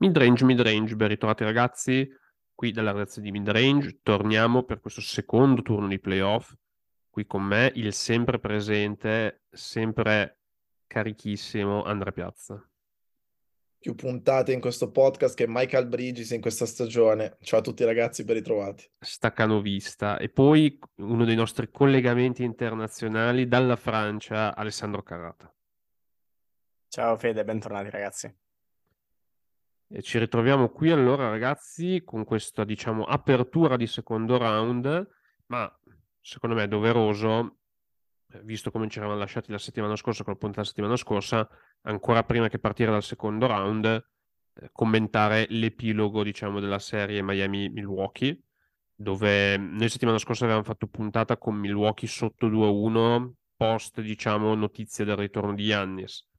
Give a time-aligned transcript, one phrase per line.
[0.00, 2.10] Midrange, midrange, ben ritrovati ragazzi,
[2.54, 6.54] qui dalla redazione di Midrange, torniamo per questo secondo turno di playoff,
[7.10, 10.38] qui con me il sempre presente, sempre
[10.86, 12.66] carichissimo Andrea Piazza.
[13.78, 17.36] Più puntate in questo podcast che Michael Bridges in questa stagione.
[17.42, 18.90] Ciao a tutti ragazzi, ben ritrovati.
[18.98, 20.16] Staccano vista.
[20.16, 25.54] E poi uno dei nostri collegamenti internazionali dalla Francia, Alessandro Carrata.
[26.88, 28.34] Ciao Fede, bentornati ragazzi.
[29.92, 35.08] E ci ritroviamo qui allora, ragazzi, con questa, diciamo, apertura di secondo round,
[35.46, 35.80] ma
[36.20, 37.56] secondo me è doveroso,
[38.44, 41.48] visto come ci eravamo lasciati la settimana scorsa, con la puntata settimana scorsa,
[41.82, 48.40] ancora prima che partire dal secondo round, eh, commentare l'epilogo, diciamo, della serie Miami-Milwaukee,
[48.94, 55.16] dove noi settimana scorsa avevamo fatto puntata con Milwaukee sotto 2-1, post, diciamo, notizie del
[55.16, 56.29] ritorno di Yannis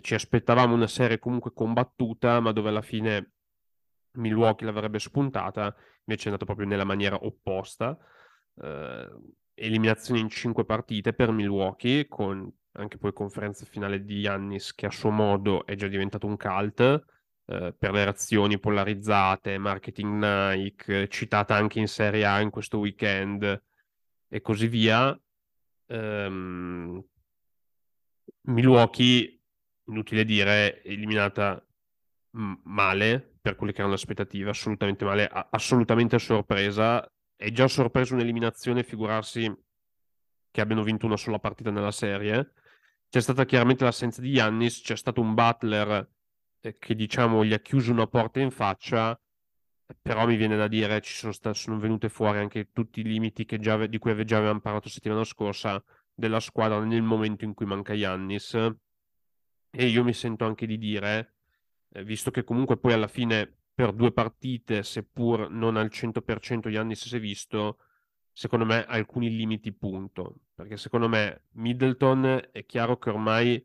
[0.00, 3.32] ci aspettavamo una serie comunque combattuta, ma dove alla fine
[4.12, 7.96] Milwaukee l'avrebbe spuntata, invece è andato proprio nella maniera opposta.
[8.56, 9.08] Eh,
[9.54, 14.90] eliminazione in cinque partite per Milwaukee, con anche poi conferenza finale di Yannis che a
[14.90, 21.56] suo modo è già diventato un cult eh, per le reazioni polarizzate, marketing Nike, citata
[21.56, 23.62] anche in Serie A in questo weekend
[24.28, 25.18] e così via.
[25.86, 27.04] Um,
[28.42, 29.39] Milwaukee
[29.90, 31.64] inutile dire, eliminata
[32.32, 37.06] male per quelle che erano le aspettative, assolutamente male, assolutamente sorpresa.
[37.36, 39.52] È già sorpresa un'eliminazione, figurarsi
[40.50, 42.52] che abbiano vinto una sola partita nella serie.
[43.08, 46.08] C'è stata chiaramente l'assenza di Yannis, c'è stato un Butler
[46.60, 49.18] eh, che diciamo gli ha chiuso una porta in faccia,
[50.00, 53.44] però mi viene da dire ci sono, state, sono venute fuori anche tutti i limiti
[53.58, 55.82] già, di cui già avevamo parlato settimana scorsa
[56.14, 58.56] della squadra nel momento in cui manca Yannis
[59.70, 61.34] e io mi sento anche di dire,
[61.90, 67.06] eh, visto che comunque poi alla fine per due partite, seppur non al 100% Giannis
[67.06, 67.78] si è visto,
[68.32, 70.40] secondo me alcuni limiti punto.
[70.54, 73.64] Perché secondo me Middleton è chiaro che ormai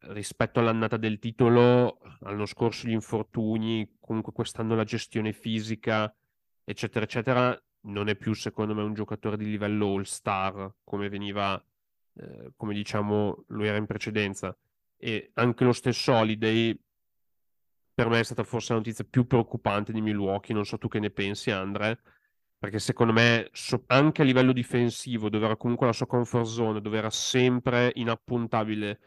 [0.00, 6.14] rispetto all'annata del titolo, l'anno scorso gli infortuni, comunque quest'anno la gestione fisica,
[6.62, 11.60] eccetera, eccetera, non è più secondo me un giocatore di livello all star come veniva,
[12.14, 14.56] eh, come diciamo lo era in precedenza
[14.98, 16.78] e anche lo stesso Holiday
[17.98, 21.00] per me è stata forse la notizia più preoccupante di Milwaukee, non so tu che
[21.00, 22.00] ne pensi Andre,
[22.56, 26.80] perché secondo me so, anche a livello difensivo, dove era comunque la sua comfort zone,
[26.80, 29.00] dove era sempre inappuntabile,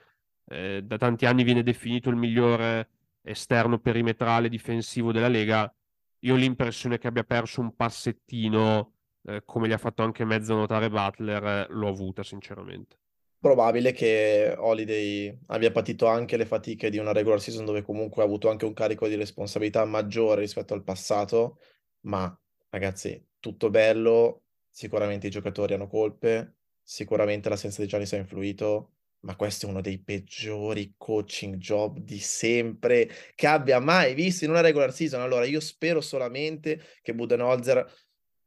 [0.45, 2.89] eh, da tanti anni viene definito il migliore
[3.21, 5.73] esterno perimetrale difensivo della Lega,
[6.19, 8.93] io ho l'impressione che abbia perso un passettino,
[9.23, 13.00] eh, come gli ha fatto anche mezzo notare Butler, eh, l'ho avuta sinceramente
[13.41, 18.25] probabile che Holiday abbia patito anche le fatiche di una regular season dove comunque ha
[18.25, 21.57] avuto anche un carico di responsabilità maggiore rispetto al passato,
[22.01, 28.91] ma ragazzi, tutto bello, sicuramente i giocatori hanno colpe, sicuramente l'assenza di Giannis ha influito,
[29.21, 34.51] ma questo è uno dei peggiori coaching job di sempre che abbia mai visto in
[34.51, 35.19] una regular season.
[35.19, 37.91] Allora, io spero solamente che Budenholzer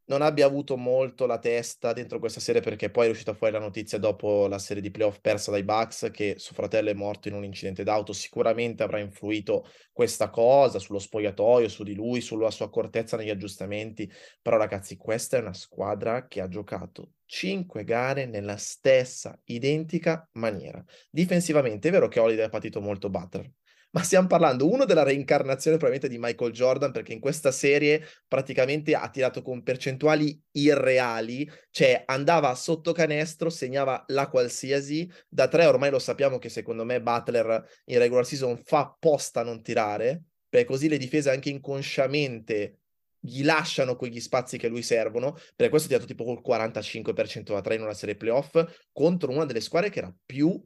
[0.06, 3.58] non abbia avuto molto la testa dentro questa serie perché poi è uscita fuori la
[3.58, 7.34] notizia dopo la serie di playoff persa dai Bucks che suo fratello è morto in
[7.34, 12.66] un incidente d'auto, sicuramente avrà influito questa cosa sullo spogliatoio, su di lui, sulla sua
[12.66, 14.10] accortezza negli aggiustamenti,
[14.42, 20.84] però ragazzi questa è una squadra che ha giocato cinque gare nella stessa identica maniera.
[21.10, 23.50] Difensivamente è vero che Holiday ha patito molto Butler,
[23.94, 28.94] ma stiamo parlando uno della reincarnazione probabilmente di Michael Jordan perché in questa serie praticamente
[28.94, 35.90] ha tirato con percentuali irreali, cioè andava sotto canestro, segnava la qualsiasi, da tre ormai
[35.90, 40.66] lo sappiamo che secondo me Butler in regular season fa apposta a non tirare, perché
[40.66, 42.78] così le difese anche inconsciamente
[43.20, 47.60] gli lasciano quegli spazi che lui servono, per questo ha tirato tipo col 45% da
[47.60, 48.62] tre in una serie playoff
[48.92, 50.60] contro una delle squadre che era più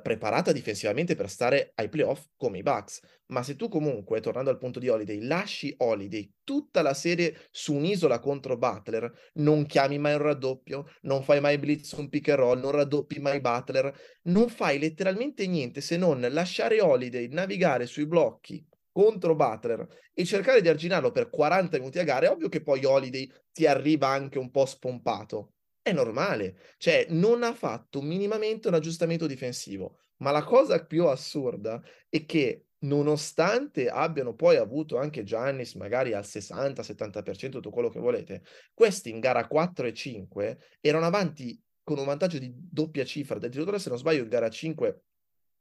[0.00, 3.00] preparata difensivamente per stare ai playoff come i Bucks.
[3.28, 7.74] Ma se tu comunque, tornando al punto di Holiday, lasci Holiday tutta la serie su
[7.74, 12.38] un'isola contro Butler, non chiami mai un raddoppio, non fai mai blitz un pick and
[12.38, 13.92] roll, non raddoppi mai Butler,
[14.24, 20.62] non fai letteralmente niente se non lasciare Holiday navigare sui blocchi contro Butler e cercare
[20.62, 24.38] di arginarlo per 40 minuti a gara, è ovvio che poi Holiday ti arriva anche
[24.38, 25.55] un po' spompato
[25.86, 29.98] è normale, cioè non ha fatto minimamente un aggiustamento difensivo.
[30.16, 36.24] Ma la cosa più assurda è che nonostante abbiano poi avuto anche Giannis magari al
[36.24, 38.42] 60-70% tutto quello che volete,
[38.74, 43.36] questi in gara 4 e 5 erano avanti con un vantaggio di doppia cifra.
[43.36, 45.02] Addirittura se non sbaglio in gara 5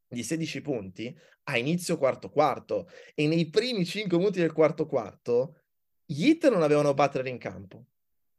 [0.08, 5.62] di 16 punti a inizio quarto quarto e nei primi 5 minuti del quarto quarto
[6.04, 7.86] gli Heat non avevano battere in campo.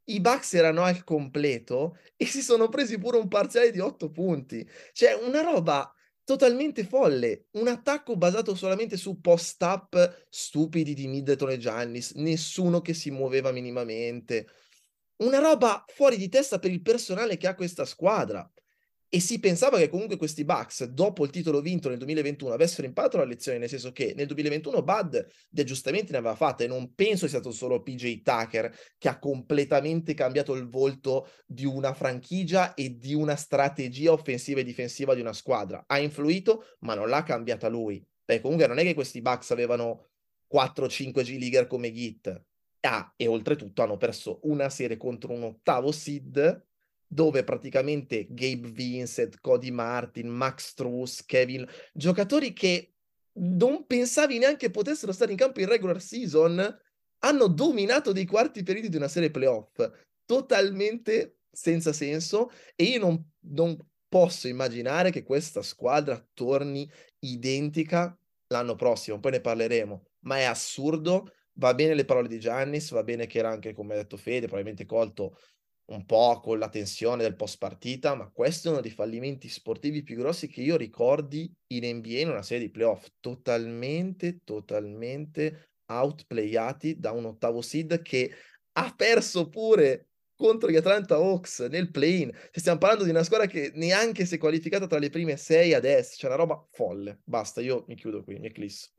[0.09, 4.67] I Bucks erano al completo e si sono presi pure un parziale di 8 punti.
[4.93, 5.91] Cioè, una roba
[6.23, 7.47] totalmente folle.
[7.51, 12.11] Un attacco basato solamente su post-up stupidi di Middleton e Giannis.
[12.15, 14.47] Nessuno che si muoveva minimamente.
[15.17, 18.49] Una roba fuori di testa per il personale che ha questa squadra.
[19.09, 23.15] E si pensava che comunque questi Bucks, dopo il titolo vinto nel 2021, avessero imparato
[23.15, 26.93] la lezione, nel senso che nel 2021 Bud di aggiustamenti ne aveva fatte e non
[26.93, 32.73] penso sia stato solo PJ Tucker che ha completamente cambiato il volto di una franchigia
[32.73, 35.85] e di una strategia offensiva e difensiva di una squadra.
[35.87, 38.05] Ha influito, ma non l'ha cambiata lui.
[38.25, 40.09] Perché comunque non è che questi Bucks avevano
[40.53, 42.43] 4-5 G-Leaguer come Git.
[42.81, 46.66] Ah, e oltretutto hanno perso una serie contro un ottavo seed
[47.07, 52.93] dove praticamente Gabe Vincent, Cody Martin, Max Truss, Kevin, giocatori che
[53.39, 56.79] non pensavi neanche potessero stare in campo in regular season,
[57.19, 59.89] hanno dominato dei quarti periodi di una serie playoff
[60.25, 63.77] totalmente senza senso e io non, non
[64.07, 66.89] posso immaginare che questa squadra torni
[67.19, 68.17] identica
[68.47, 73.03] l'anno prossimo, poi ne parleremo, ma è assurdo, va bene le parole di Giannis, va
[73.03, 75.37] bene che era anche, come ha detto Fede, probabilmente colto
[75.87, 80.03] un po' con la tensione del post partita, ma questo è uno dei fallimenti sportivi
[80.03, 86.99] più grossi che io ricordi in NBA in una serie di playoff, totalmente, totalmente outplayati
[86.99, 88.31] da un ottavo seed che
[88.73, 92.31] ha perso pure contro gli Atlanta Hawks nel play-in.
[92.51, 96.17] Stiamo parlando di una squadra che neanche si è qualificata tra le prime sei est,
[96.17, 97.21] c'è una roba folle.
[97.23, 98.91] Basta, io mi chiudo qui, mi eclisso.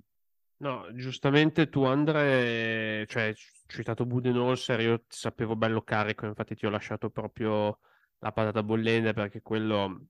[0.60, 3.32] No, giustamente tu Andre, cioè
[3.66, 7.78] citato Budenholzer, io ti sapevo bello carico, infatti ti ho lasciato proprio
[8.18, 10.06] la patata bollente perché quello,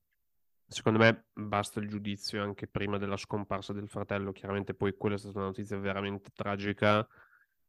[0.66, 4.32] secondo me, basta il giudizio anche prima della scomparsa del fratello.
[4.32, 7.06] Chiaramente poi quella è stata una notizia veramente tragica,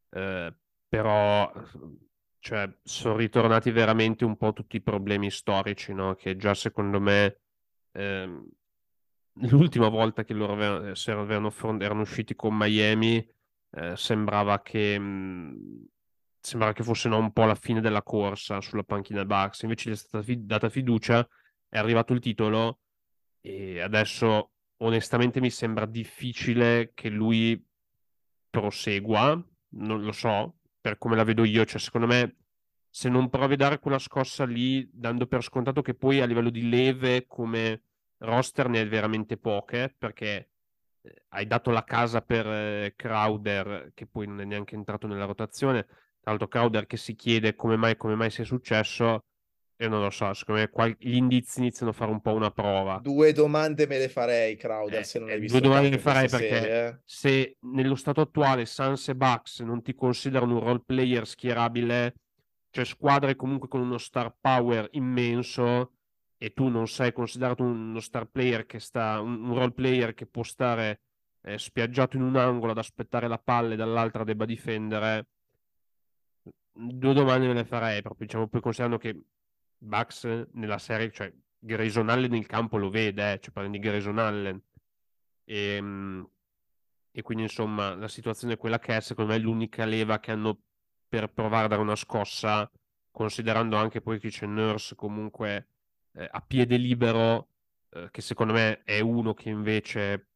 [0.08, 0.54] eh,
[0.88, 1.52] però
[2.38, 6.14] cioè, sono ritornati veramente un po' tutti i problemi storici, no?
[6.14, 7.40] Che già secondo me...
[7.92, 8.42] Eh,
[9.34, 13.26] l'ultima volta che loro avevano, erano, erano usciti con Miami
[13.72, 15.82] eh, sembrava che mh, mm,
[16.40, 19.62] sembrava che fosse no, un po' la fine della corsa sulla panchina Bucks.
[19.62, 21.26] Invece gli è stata fi- data fiducia
[21.68, 22.80] è arrivato il titolo
[23.40, 27.62] e adesso onestamente mi sembra difficile che lui
[28.48, 29.40] prosegua
[29.72, 31.64] non lo so per come la vedo io.
[31.64, 32.36] Cioè secondo me
[32.88, 36.50] se non provi a dare quella scossa lì dando per scontato che poi a livello
[36.50, 37.82] di leve come
[38.20, 40.50] roster ne è veramente poche perché
[41.02, 45.24] eh, hai dato la casa per eh, Crowder, che poi non è neanche entrato nella
[45.24, 45.84] rotazione.
[45.84, 49.24] Tra l'altro, Crowder che si chiede come mai, come mai sia successo.
[49.80, 52.50] Io non lo so, secondo me qual- gli indizi iniziano a fare un po' una
[52.50, 53.00] prova.
[53.02, 55.58] Due domande me le farei, Crowder, eh, se non hai visto.
[55.58, 57.00] Due domande le farei perché serie, eh?
[57.04, 62.12] se nello stato attuale Sans e Bucks non ti considerano un role player schierabile,
[62.70, 65.92] cioè squadre comunque con uno star power immenso,
[66.42, 70.42] e tu non sei considerato uno star player che sta, un, role player che può
[70.42, 71.02] stare
[71.42, 75.26] eh, spiaggiato in un angolo ad aspettare la palla e dall'altra debba difendere,
[76.72, 79.20] due domande me le farei proprio, diciamo, poi considerando che
[79.76, 84.18] Bucks nella serie, cioè Grayson Allen nel campo lo vede, eh, cioè parliamo di Grayson
[84.18, 84.62] Allen.
[85.44, 86.30] E, ehm,
[87.12, 90.58] e quindi insomma la situazione è quella che è, secondo me l'unica leva che hanno
[91.06, 92.70] per provare a dare una scossa,
[93.10, 95.66] considerando anche poi che c'è Nurse comunque
[96.12, 97.48] eh, a piede libero,
[97.90, 100.26] eh, che secondo me è uno che invece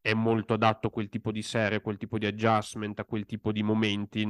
[0.00, 3.24] è molto adatto a quel tipo di serie, a quel tipo di adjustment, a quel
[3.24, 4.26] tipo di momenti,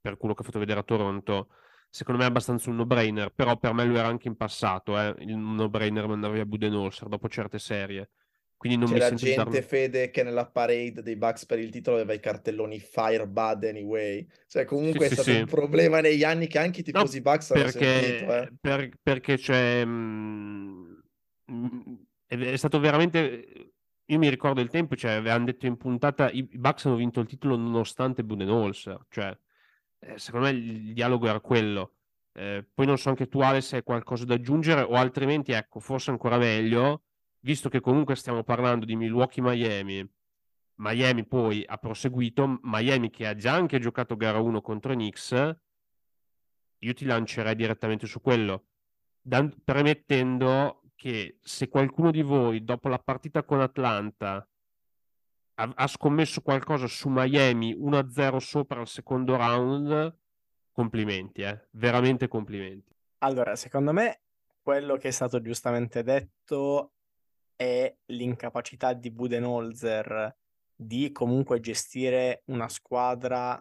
[0.00, 1.48] per quello che ho fatto vedere a Toronto.
[1.90, 5.14] Secondo me è abbastanza un no-brainer, però per me lo era anche in passato, eh,
[5.20, 8.10] il no-brainer mandare via Budenholzer dopo certe serie.
[8.58, 9.62] Quindi non C'era mi gente, darlo...
[9.62, 14.26] Fede, che nella parade dei Bucks per il titolo aveva i cartelloni Fire Bad Anyway.
[14.48, 15.38] Cioè, comunque sì, è stato sì.
[15.38, 18.34] un problema negli anni che anche i tifosi no, Bucks hanno sentito.
[18.34, 18.52] Eh.
[18.60, 19.84] Per, perché c'è...
[19.84, 21.02] Mh,
[21.52, 21.94] mm,
[22.26, 23.72] è stato veramente...
[24.06, 27.28] Io mi ricordo il tempo, cioè, avevano detto in puntata i Bucks hanno vinto il
[27.28, 29.06] titolo nonostante Budenholzer.
[29.08, 29.38] Cioè,
[30.00, 31.92] eh, secondo me il dialogo era quello.
[32.32, 35.78] Eh, poi non so anche tu, Ale, se hai qualcosa da aggiungere o altrimenti, ecco,
[35.78, 37.02] forse ancora meglio
[37.48, 40.06] visto che comunque stiamo parlando di Milwaukee-Miami,
[40.80, 45.56] Miami poi ha proseguito, Miami che ha già anche giocato gara 1 contro Knicks,
[46.80, 48.66] io ti lancerei direttamente su quello,
[49.22, 54.46] dan- premettendo che se qualcuno di voi dopo la partita con Atlanta
[55.54, 60.18] ha, ha scommesso qualcosa su Miami 1-0 sopra al secondo round,
[60.70, 61.66] complimenti, eh?
[61.70, 62.94] veramente complimenti.
[63.20, 64.20] Allora, secondo me
[64.60, 66.92] quello che è stato giustamente detto
[67.58, 70.32] è l'incapacità di Budenholzer
[70.76, 73.60] di comunque gestire una squadra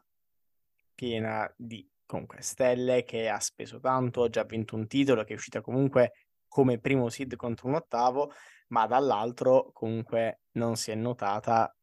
[0.94, 5.36] piena di comunque stelle che ha speso tanto, ha già vinto un titolo, che è
[5.36, 6.12] uscita comunque
[6.48, 8.32] come primo seed contro un ottavo,
[8.68, 11.76] ma dall'altro comunque non si è notata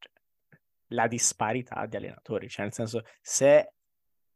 [0.89, 3.73] la disparità di allenatori, cioè nel senso se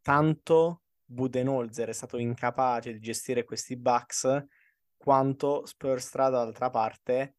[0.01, 4.45] tanto Budenholzer è stato incapace di gestire questi Bucks,
[4.97, 7.35] quanto Spurstra dall'altra parte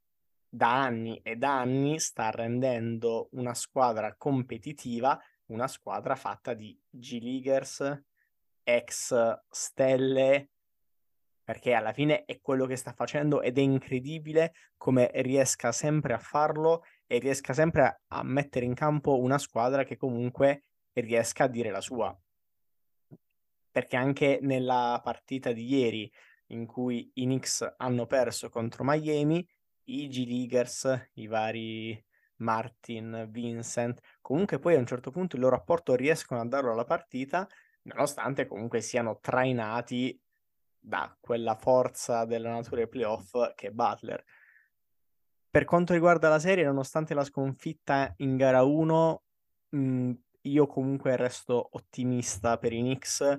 [0.52, 8.02] da anni ed anni sta rendendo una squadra competitiva, una squadra fatta di G-Leaguers,
[8.64, 10.48] ex stelle,
[11.44, 16.18] perché alla fine è quello che sta facendo ed è incredibile come riesca sempre a
[16.18, 21.70] farlo e riesca sempre a mettere in campo una squadra che comunque riesca a dire
[21.70, 22.16] la sua.
[23.70, 26.12] Perché anche nella partita di ieri
[26.46, 29.46] in cui i Knicks hanno perso contro Miami,
[29.90, 32.04] i G-Leaguers, i vari
[32.36, 36.84] Martin, Vincent, comunque poi a un certo punto il loro apporto riescono a darlo alla
[36.84, 37.46] partita,
[37.82, 40.18] nonostante comunque siano trainati
[40.78, 44.24] da quella forza della natura dei playoff che è Butler.
[45.50, 49.22] Per quanto riguarda la serie, nonostante la sconfitta in gara 1,
[49.70, 53.38] mh, io comunque resto ottimista per i Knicks,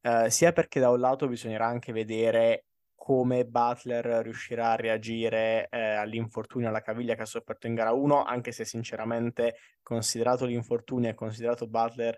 [0.00, 2.66] eh, sia perché da un lato bisognerà anche vedere
[3.10, 8.22] come Butler riuscirà a reagire eh, all'infortunio alla caviglia che ha sofferto in gara 1,
[8.22, 12.16] anche se sinceramente, considerato l'infortunio e considerato Butler,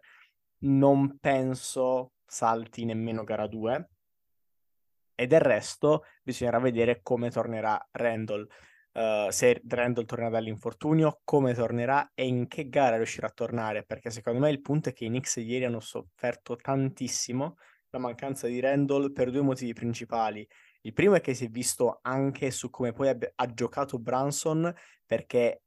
[0.64, 3.88] non penso salti nemmeno gara 2.
[5.14, 8.46] E del resto bisognerà vedere come tornerà Randall.
[8.92, 14.10] Uh, se Randall tornerà dall'infortunio, come tornerà e in che gara riuscirà a tornare, perché
[14.10, 17.56] secondo me il punto è che i Knicks ieri hanno sofferto tantissimo
[17.88, 20.46] la mancanza di Randall per due motivi principali.
[20.82, 24.72] Il primo è che si è visto anche su come poi abbia, ha giocato Branson,
[25.06, 25.62] perché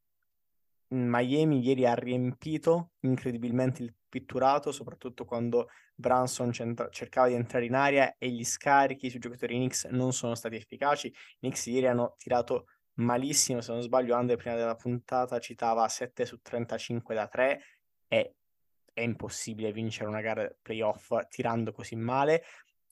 [0.90, 7.74] Miami ieri ha riempito incredibilmente il pitturato, soprattutto quando Branson centra- cercava di entrare in
[7.74, 11.08] aria e gli scarichi sui giocatori Knicks non sono stati efficaci.
[11.08, 16.26] I Knicks ieri hanno tirato malissimo, se non sbaglio, Andre prima della puntata citava 7
[16.26, 17.62] su 35 da 3
[18.08, 18.36] e
[18.94, 22.44] è impossibile vincere una gara playoff tirando così male.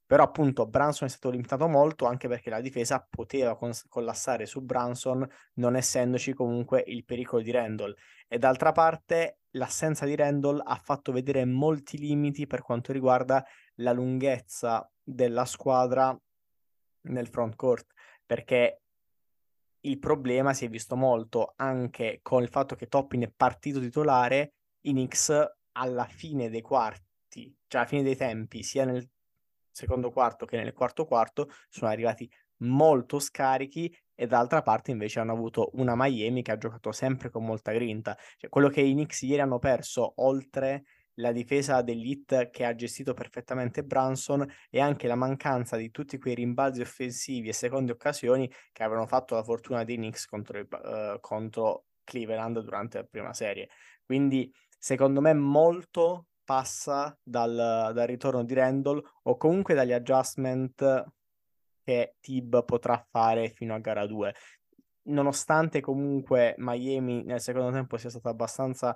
[0.06, 4.62] Però appunto Branson è stato limitato molto anche perché la difesa poteva cons- collassare su
[4.62, 7.96] Branson non essendoci comunque il pericolo di Randall.
[8.28, 13.46] E d'altra parte l'assenza di Randall ha fatto vedere molti limiti per quanto riguarda
[13.76, 16.18] la lunghezza della squadra
[17.06, 17.94] nel front court
[18.26, 18.82] perché
[19.82, 24.54] il problema si è visto molto anche con il fatto che Toppin è partito titolare,
[24.82, 25.34] i Knicks
[25.74, 29.10] alla fine dei quarti, cioè alla fine dei tempi, sia nel
[29.74, 35.34] secondo quarto che nel quarto quarto, sono arrivati molto scarichi e d'altra parte invece hanno
[35.34, 38.18] avuto una Miami che ha giocato sempre con molta grinta.
[38.38, 40.84] Cioè, quello che i Knicks ieri hanno perso, oltre
[41.18, 46.36] la difesa dell'Hit che ha gestito perfettamente Branson e anche la mancanza di tutti quei
[46.36, 51.86] rimbalzi offensivi e seconde occasioni che avevano fatto la fortuna dei Knicks contro, uh, contro
[52.04, 53.70] Cleveland durante la prima serie.
[54.04, 61.06] Quindi secondo me molto passa dal, dal ritorno di Randall o comunque dagli adjustment
[61.84, 64.34] che Tib potrà fare fino a gara 2.
[65.04, 68.96] Nonostante comunque Miami nel secondo tempo sia stato abbastanza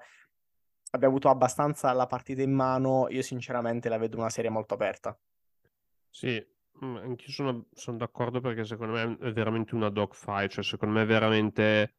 [0.91, 5.17] abbia avuto abbastanza la partita in mano, io sinceramente la vedo una serie molto aperta.
[6.09, 6.43] Sì,
[6.83, 11.05] mm, anch'io sono, sono d'accordo perché secondo me è veramente una dogfight, cioè secondo me
[11.05, 11.95] veramente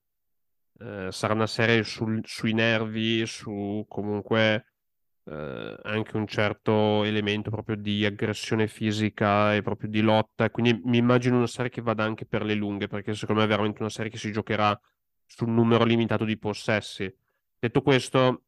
[0.79, 4.65] eh, sarà una serie sul, sui nervi, su comunque
[5.31, 10.51] eh, anche un certo elemento proprio di aggressione fisica e proprio di lotta.
[10.51, 13.51] Quindi mi immagino una serie che vada anche per le lunghe, perché secondo me è
[13.51, 14.79] veramente una serie che si giocherà
[15.27, 17.15] sul numero limitato di possessi.
[17.59, 18.45] Detto questo,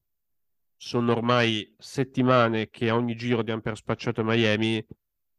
[0.76, 4.84] sono ormai settimane che a ogni giro diamo per spacciato Miami.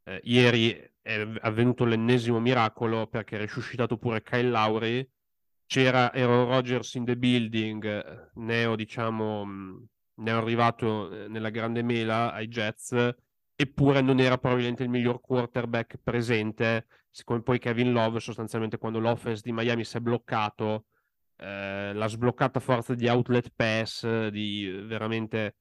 [0.04, 5.10] Eh, ieri è avvenuto l'ennesimo miracolo perché è risuscitato pure Kyle Lowry.
[5.66, 9.88] C'era Aaron Rodgers in the building, neo diciamo
[10.22, 13.16] ne è arrivato eh, nella grande mela ai Jets,
[13.56, 19.42] eppure non era probabilmente il miglior quarterback presente, siccome poi Kevin Love sostanzialmente quando l'offense
[19.44, 20.86] di Miami si è bloccato,
[21.38, 25.56] eh, l'ha sbloccata a forza di outlet pass, di veramente,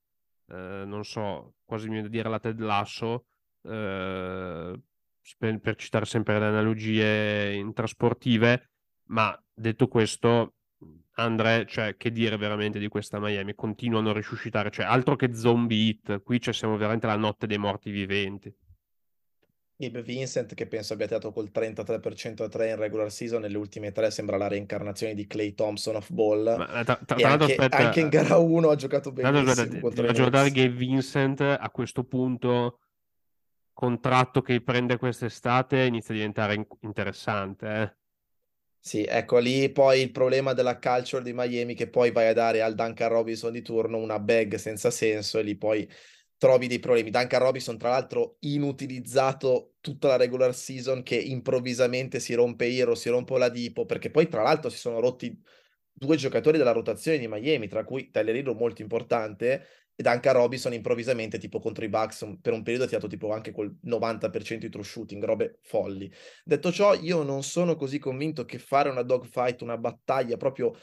[0.49, 3.27] eh, non so, quasi mi viene da dire la Ted Lasso,
[3.63, 4.81] eh,
[5.39, 8.71] per, per citare sempre le analogie intrasportive,
[9.07, 10.55] ma detto questo,
[11.21, 13.55] Andre, cioè, che dire veramente di questa Miami?
[13.55, 17.59] Continuano a risuscitare, cioè, altro che zombie hit, qui cioè, siamo veramente alla notte dei
[17.59, 18.55] morti viventi.
[19.81, 23.93] Gabe Vincent che penso abbia tirato col 33% a 3 in regular season, nelle ultime
[23.93, 26.55] tre sembra la reincarnazione di Clay Thompson of ball.
[26.59, 30.51] Ma, tra, tra, tra anche, aspetta, anche, in gara 1 ha giocato benissimo i giocare
[30.51, 32.81] Gabe Vincent a questo punto
[33.73, 37.67] contratto che prende quest'estate inizia a diventare interessante.
[37.67, 37.97] Eh?
[38.83, 42.63] Sì, ecco lì poi il problema della culture di Miami che poi vai a dare
[42.63, 45.87] al Duncan Robinson di turno una bag senza senso e lì poi
[46.39, 47.11] trovi dei problemi.
[47.11, 53.11] Duncan Robinson, tra l'altro, inutilizzato tutta la regular season, che improvvisamente si rompe Iro, si
[53.11, 55.39] rompe Oladipo, perché poi, tra l'altro, si sono rotti
[55.93, 60.73] due giocatori della rotazione di Miami, tra cui Tyler Hero molto importante, e Duncan Robinson
[60.73, 64.69] improvvisamente, tipo contro i Bucks, per un periodo ha tirato tipo anche col 90% di
[64.71, 66.11] true shooting, robe folli.
[66.45, 70.75] Detto ciò, io non sono così convinto che fare una dogfight, una battaglia proprio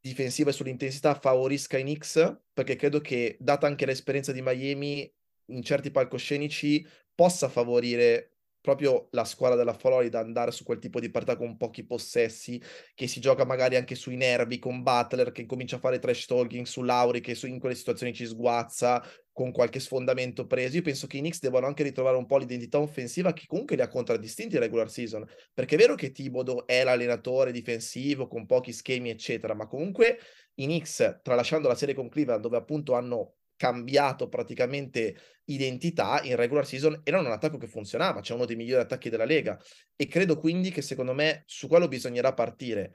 [0.00, 5.10] difensiva e sull'intensità favorisca i Knicks, perché credo che, data anche l'esperienza di Miami,
[5.46, 11.10] in certi palcoscenici possa favorire proprio la squadra della Florida andare su quel tipo di
[11.10, 12.60] partita con pochi possessi,
[12.94, 16.66] che si gioca magari anche sui nervi, con Butler che comincia a fare trash talking
[16.66, 20.76] su Lauri che in quelle situazioni ci sguazza, con qualche sfondamento preso.
[20.76, 23.82] Io penso che i Knicks devono anche ritrovare un po' l'identità offensiva che comunque li
[23.82, 25.24] ha contraddistinti in regular season,
[25.54, 30.18] perché è vero che Tibodo è l'allenatore difensivo con pochi schemi eccetera, ma comunque
[30.54, 36.64] i Knicks, tralasciando la serie con Cleveland dove appunto hanno cambiato praticamente identità in regular
[36.64, 39.58] season era un attacco che funzionava, c'è uno dei migliori attacchi della Lega
[39.96, 42.94] e credo quindi che secondo me su quello bisognerà partire.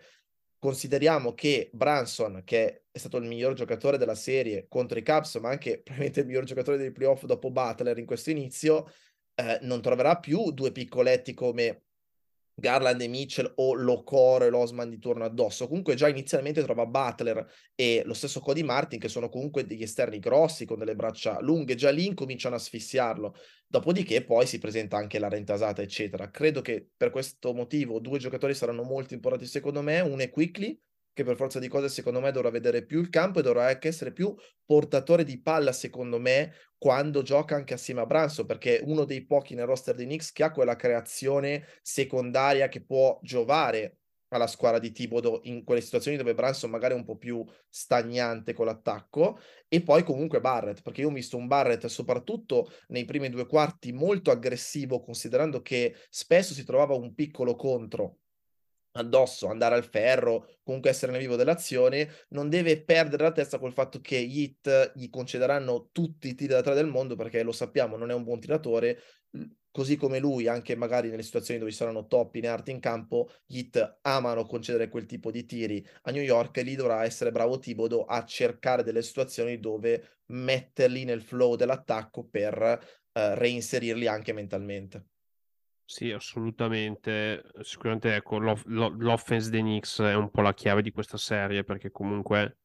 [0.57, 5.49] Consideriamo che Branson, che è stato il miglior giocatore della serie contro i Cubs, ma
[5.49, 8.89] anche probabilmente il miglior giocatore dei playoff dopo Butler in questo inizio,
[9.35, 11.83] eh, non troverà più due piccoletti come
[12.55, 15.67] Garland e Mitchell o Locoro e Losman di turno addosso.
[15.67, 17.45] Comunque già inizialmente trova Butler
[17.75, 21.75] e lo stesso Cody Martin che sono comunque degli esterni grossi con delle braccia lunghe,
[21.75, 23.35] già lì incominciano a asfissiarlo.
[23.67, 26.29] Dopodiché poi si presenta anche la rentasata eccetera.
[26.29, 30.79] Credo che per questo motivo due giocatori saranno molto importanti secondo me, uno è Quickly
[31.13, 33.87] che per forza di cose secondo me dovrà vedere più il campo e dovrà anche
[33.87, 34.33] essere più
[34.65, 39.25] portatore di palla secondo me quando gioca anche assieme a Branson perché è uno dei
[39.25, 43.99] pochi nel roster di Knicks che ha quella creazione secondaria che può giovare
[44.33, 48.53] alla squadra di Tibodo in quelle situazioni dove Branson magari è un po' più stagnante
[48.53, 49.39] con l'attacco.
[49.67, 53.91] E poi comunque Barrett perché io ho visto un Barrett soprattutto nei primi due quarti
[53.91, 58.17] molto aggressivo considerando che spesso si trovava un piccolo contro
[58.93, 63.73] addosso, andare al ferro, comunque essere nel vivo dell'azione, non deve perdere la testa col
[63.73, 67.51] fatto che gli hit gli concederanno tutti i tiri da tre del mondo perché lo
[67.51, 68.99] sappiamo, non è un buon tiratore,
[69.71, 73.29] così come lui, anche magari nelle situazioni dove ci saranno top in arte in campo,
[73.45, 77.31] gli hit amano concedere quel tipo di tiri a New York e lì dovrà essere
[77.31, 84.31] bravo Tibodo a cercare delle situazioni dove metterli nel flow dell'attacco per uh, reinserirli anche
[84.31, 85.12] mentalmente.
[85.85, 87.43] Sì, assolutamente.
[87.61, 91.91] Sicuramente ecco, l'off- l'offense dei Knicks è un po' la chiave di questa serie perché
[91.91, 92.57] comunque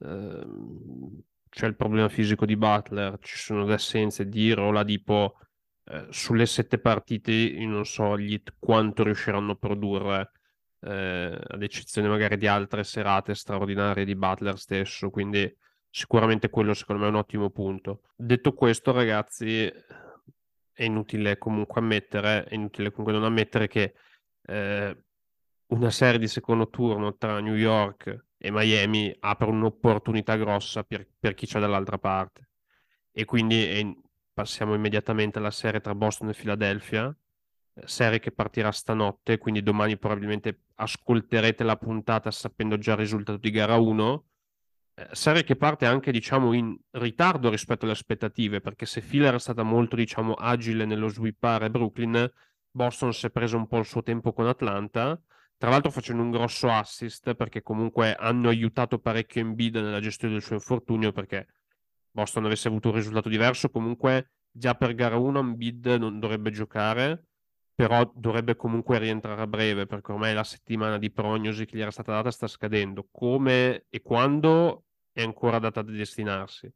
[0.00, 5.38] ehm, c'è il problema fisico di Butler, ci sono le assenze di Roladipo.
[5.84, 10.32] Eh, sulle sette partite io non so gli, quanto riusciranno a produrre,
[10.80, 15.54] eh, ad eccezione magari di altre serate straordinarie di Butler stesso, quindi
[15.88, 18.02] sicuramente quello secondo me è un ottimo punto.
[18.16, 19.72] Detto questo, ragazzi,
[20.76, 23.94] è inutile comunque ammettere, è inutile comunque non ammettere che
[24.42, 25.04] eh,
[25.68, 31.32] una serie di secondo turno tra New York e Miami apre un'opportunità grossa per, per
[31.32, 32.50] chi c'è dall'altra parte.
[33.10, 33.82] E quindi è,
[34.34, 37.16] passiamo immediatamente alla serie tra Boston e Philadelphia,
[37.72, 43.38] eh, serie che partirà stanotte, quindi domani probabilmente ascolterete la puntata sapendo già il risultato
[43.38, 44.35] di gara 1 eh,
[45.12, 49.62] serie che parte anche diciamo in ritardo rispetto alle aspettative perché se Filler è stata
[49.62, 52.30] molto diciamo agile nello swippare Brooklyn
[52.70, 55.20] Boston si è preso un po' il suo tempo con Atlanta
[55.58, 60.42] tra l'altro facendo un grosso assist perché comunque hanno aiutato parecchio Embiid nella gestione del
[60.42, 61.46] suo infortunio perché
[62.10, 67.26] Boston avesse avuto un risultato diverso comunque già per gara 1 Embiid non dovrebbe giocare
[67.76, 71.90] però dovrebbe comunque rientrare a breve perché ormai la settimana di prognosi che gli era
[71.90, 73.06] stata data sta scadendo.
[73.12, 74.85] Come e quando
[75.16, 76.70] è ancora data da destinarsi.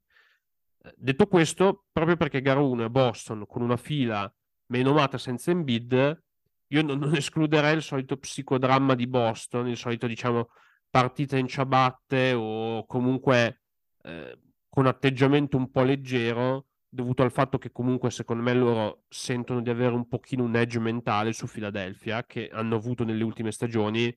[0.97, 4.33] Detto questo, proprio perché gara 1 è Boston con una fila
[4.69, 6.23] menomata senza Embiid,
[6.69, 10.49] io non, non, escluderei il solito psicodramma di Boston, il solito, diciamo,
[10.89, 13.61] partita in ciabatte o comunque
[14.05, 14.39] eh,
[14.71, 19.69] con atteggiamento un po' leggero, dovuto al fatto che comunque secondo me loro sentono di
[19.69, 24.17] avere un pochino un edge mentale su Philadelphia, che hanno avuto nelle ultime stagioni.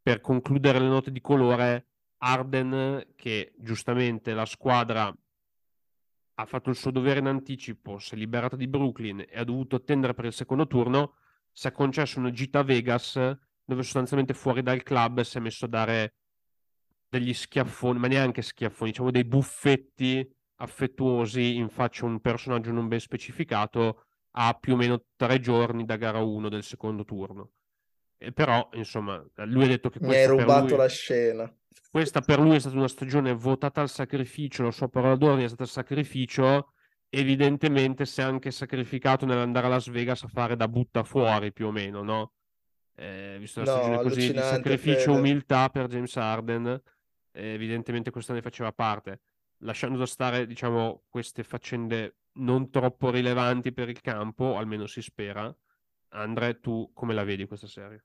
[0.00, 1.87] Per concludere le note di colore,
[2.18, 5.14] Arden che giustamente la squadra
[6.40, 9.76] ha fatto il suo dovere in anticipo, si è liberato di Brooklyn e ha dovuto
[9.76, 11.16] attendere per il secondo turno,
[11.52, 13.14] si è concesso una gita a Vegas
[13.64, 16.14] dove sostanzialmente fuori dal club si è messo a dare
[17.08, 22.88] degli schiaffoni, ma neanche schiaffoni, diciamo dei buffetti affettuosi in faccia a un personaggio non
[22.88, 27.52] ben specificato a più o meno tre giorni da gara 1 del secondo turno.
[28.16, 30.76] E però, insomma, lui ha detto che mi hai rubato lui...
[30.76, 31.57] la scena.
[31.90, 35.48] Questa per lui è stata una stagione votata al sacrificio, la sua parola d'ordine è
[35.48, 36.72] stata il sacrificio.
[37.08, 41.68] Evidentemente si è anche sacrificato nell'andare a Las Vegas a fare da butta fuori più
[41.68, 42.32] o meno, no?
[42.94, 46.66] Eh, visto la no, stagione così di sacrificio e umiltà per James Harden,
[47.32, 49.20] eh, evidentemente questo ne faceva parte.
[49.62, 55.54] Lasciando da stare, diciamo, queste faccende non troppo rilevanti per il campo, almeno si spera.
[56.10, 58.04] Andre, tu come la vedi questa serie?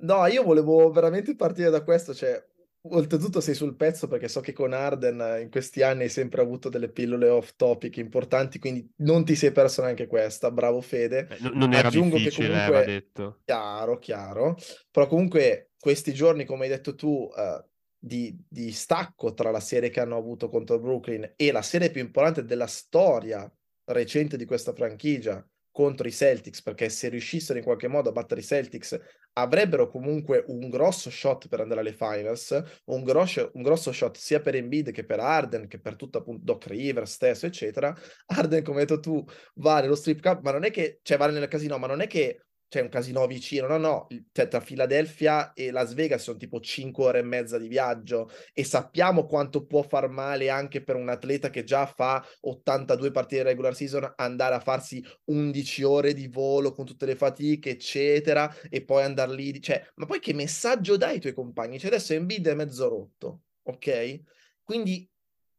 [0.00, 2.44] No, io volevo veramente partire da questo, cioè
[2.90, 6.40] Oltretutto sei sul pezzo perché so che con Arden eh, in questi anni hai sempre
[6.40, 11.24] avuto delle pillole off topic importanti, quindi non ti sei perso neanche questa, bravo Fede.
[11.24, 12.84] Beh, non era Aggiungo difficile, che comunque...
[12.84, 13.40] detto.
[13.44, 14.56] Chiaro, chiaro.
[14.90, 17.64] Però comunque questi giorni, come hai detto tu, uh,
[17.98, 22.00] di, di stacco tra la serie che hanno avuto contro Brooklyn e la serie più
[22.00, 23.50] importante della storia
[23.86, 25.44] recente di questa franchigia,
[25.78, 28.98] contro i Celtics, perché se riuscissero in qualche modo a battere i Celtics
[29.34, 34.40] avrebbero comunque un grosso shot per andare alle finals, un grosso, un grosso shot sia
[34.40, 37.96] per Embiid che per Arden, che per tutto appunto Doc Rivers stesso, eccetera.
[38.26, 41.28] Arden, come hai detto tu, va nello strip club, ma non è che, cioè va
[41.28, 45.52] nel casino, ma non è che c'è un casino vicino, no, no, cioè, tra Philadelphia
[45.54, 49.82] e Las Vegas sono tipo 5 ore e mezza di viaggio e sappiamo quanto può
[49.82, 54.60] far male anche per un atleta che già fa 82 partite regular season andare a
[54.60, 59.84] farsi 11 ore di volo con tutte le fatiche, eccetera, e poi andare lì, cioè,
[59.96, 61.78] ma poi che messaggio dai ai tuoi compagni?
[61.78, 64.20] Cioè adesso Embiid è mezzo rotto, ok?
[64.62, 65.08] Quindi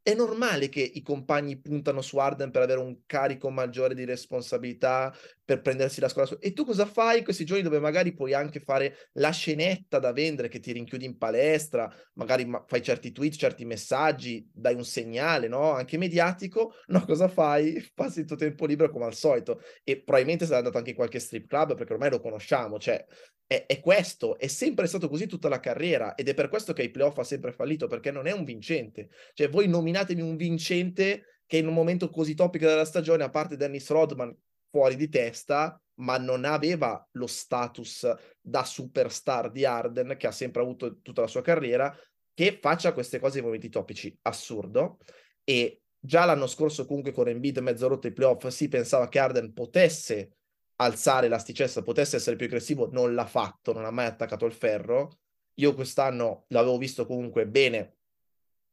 [0.01, 5.13] è normale che i compagni puntano su Arden per avere un carico maggiore di responsabilità,
[5.49, 6.29] per prendersi la scuola.
[6.39, 10.47] E tu cosa fai questi giorni dove magari puoi anche fare la scenetta da vendere
[10.47, 15.71] che ti rinchiudi in palestra, magari fai certi tweet, certi messaggi, dai un segnale, no?
[15.71, 16.73] Anche mediatico.
[16.89, 17.83] No, cosa fai?
[17.93, 19.61] Passi il tuo tempo libero come al solito.
[19.83, 22.77] E probabilmente sarai andato anche in qualche strip club perché ormai lo conosciamo.
[22.77, 23.03] Cioè,
[23.47, 26.83] è, è, questo, è sempre stato così tutta la carriera ed è per questo che
[26.83, 29.09] i playoff ha sempre fallito, perché non è un vincente.
[29.33, 33.55] Cioè, voi nominatemi un vincente che in un momento così topico della stagione, a parte
[33.55, 34.35] Dennis Rodman
[34.69, 40.61] fuori di testa, ma non aveva lo status da superstar di Arden, che ha sempre
[40.61, 41.95] avuto tutta la sua carriera,
[42.33, 44.17] che faccia queste cose in momenti topici.
[44.21, 44.99] Assurdo.
[45.43, 49.53] E già l'anno scorso, comunque, con Embiid mezzo rotto i playoff, si pensava che Arden
[49.53, 50.35] potesse
[50.77, 55.19] alzare l'asticella, potesse essere più aggressivo, non l'ha fatto, non ha mai attaccato il ferro.
[55.55, 57.97] Io quest'anno l'avevo visto comunque bene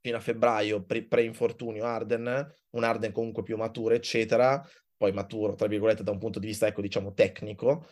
[0.00, 4.64] fino a febbraio, pre-infortunio Arden, un Arden comunque più maturo, eccetera,
[4.96, 7.86] poi maturo, tra virgolette, da un punto di vista, ecco, diciamo, tecnico,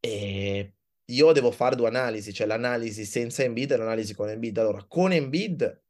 [0.00, 4.58] e io devo fare due analisi, cioè l'analisi senza Embiid e l'analisi con Embiid.
[4.58, 5.82] Allora, con Embiid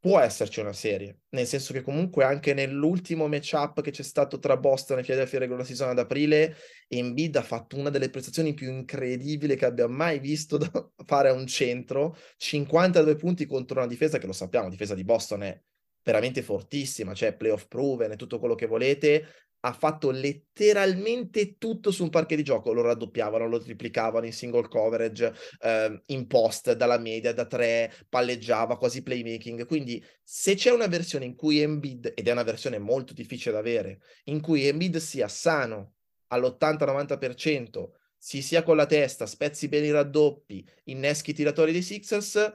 [0.00, 4.56] può esserci una serie, nel senso che comunque anche nell'ultimo matchup che c'è stato tra
[4.56, 6.56] Boston e Philadelphia regular season ad aprile,
[6.88, 10.58] Embiid ha fatto una delle prestazioni più incredibili che abbia mai visto
[11.04, 15.42] fare a un centro, 52 punti contro una difesa che lo sappiamo, difesa di Boston
[15.42, 15.60] è
[16.02, 22.02] veramente fortissima, cioè playoff proven e tutto quello che volete, ha fatto letteralmente tutto su
[22.02, 22.72] un parquet di gioco.
[22.72, 28.76] Lo raddoppiavano, lo triplicavano in single coverage, eh, in post, dalla media, da tre, palleggiava,
[28.76, 29.66] quasi playmaking.
[29.66, 33.60] Quindi se c'è una versione in cui Embiid, ed è una versione molto difficile da
[33.60, 35.94] avere, in cui Embiid sia sano
[36.28, 37.90] all'80-90%,
[38.22, 42.52] si sia con la testa, spezzi bene i raddoppi, inneschi i tiratori dei Sixers,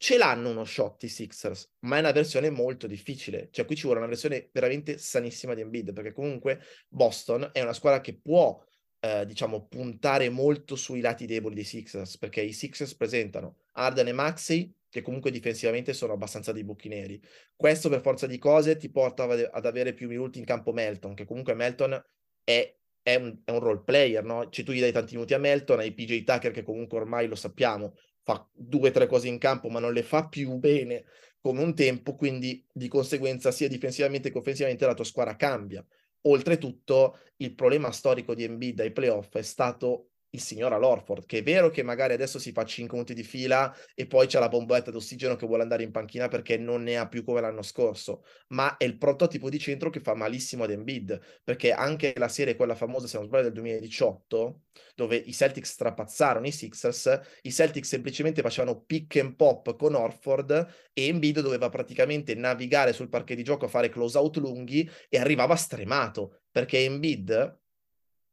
[0.00, 3.48] ce l'hanno uno shot i Sixers, ma è una versione molto difficile.
[3.50, 7.74] Cioè, qui ci vuole una versione veramente sanissima di Embiid, perché comunque Boston è una
[7.74, 8.58] squadra che può,
[8.98, 14.12] eh, diciamo, puntare molto sui lati deboli dei Sixers, perché i Sixers presentano Arden e
[14.12, 17.20] Maxey, che comunque difensivamente sono abbastanza dei buchi neri.
[17.54, 21.26] Questo, per forza di cose, ti porta ad avere più minuti in campo Melton, che
[21.26, 22.02] comunque Melton
[22.42, 24.48] è è un, è un, role player, no?
[24.50, 27.34] Cioè tu gli dai tanti minuti a Melton, hai PJ Tucker che comunque ormai lo
[27.34, 27.94] sappiamo,
[28.32, 31.04] fa due o tre cose in campo, ma non le fa più bene
[31.40, 35.84] come un tempo, quindi di conseguenza sia difensivamente che offensivamente la tua squadra cambia.
[36.22, 41.42] Oltretutto, il problema storico di Embiid ai playoff è stato il signor Alorford, che è
[41.42, 44.90] vero che magari adesso si fa 5 minuti di fila e poi c'è la bombetta
[44.90, 48.76] d'ossigeno che vuole andare in panchina perché non ne ha più come l'anno scorso, ma
[48.76, 52.74] è il prototipo di centro che fa malissimo ad Embiid, perché anche la serie, quella
[52.74, 54.62] famosa, se non sbaglio, del 2018,
[54.94, 60.90] dove i Celtics strapazzarono i Sixers, i Celtics semplicemente facevano pick and pop con Orford
[60.92, 65.18] e Embiid doveva praticamente navigare sul parquet di gioco a fare close out lunghi e
[65.18, 67.59] arrivava stremato, perché Embiid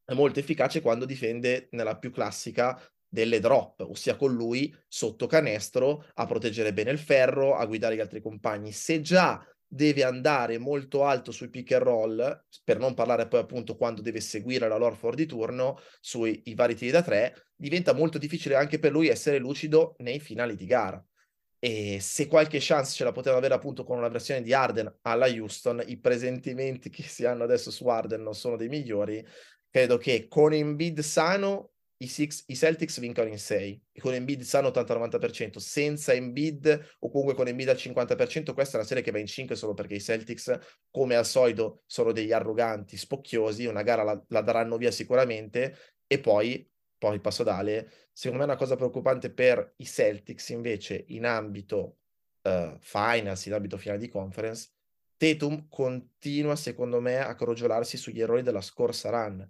[0.08, 6.06] è molto efficace quando difende nella più classica delle drop, ossia con lui sotto canestro
[6.14, 8.72] a proteggere bene il ferro, a guidare gli altri compagni.
[8.72, 13.76] Se già deve andare molto alto sui pick and roll, per non parlare poi appunto
[13.76, 18.56] quando deve seguire la Lorford di turno sui vari tiri da tre, diventa molto difficile
[18.56, 21.06] anche per lui essere lucido nei finali di gara.
[21.60, 25.26] E se qualche chance ce la poteva avere appunto con una versione di Arden alla
[25.26, 29.26] Houston, i presentimenti che si hanno adesso su Arden non sono dei migliori,
[29.78, 34.42] credo che con Embiid sano i, six, i Celtics vincano in 6 e con Embiid
[34.42, 39.12] sano 80-90%, senza Embiid o comunque con Embiid al 50%, questa è una serie che
[39.12, 40.58] va in 5 solo perché i Celtics,
[40.90, 45.76] come al solito, sono degli arroganti, spocchiosi, una gara la, la daranno via sicuramente.
[46.08, 51.04] E poi, poi passo d'ale, secondo me è una cosa preoccupante per i Celtics invece
[51.10, 51.98] in ambito
[52.42, 54.70] uh, finals, in ambito finale di conference,
[55.18, 59.48] Tatum continua, secondo me, a crogiolarsi sugli errori della scorsa run.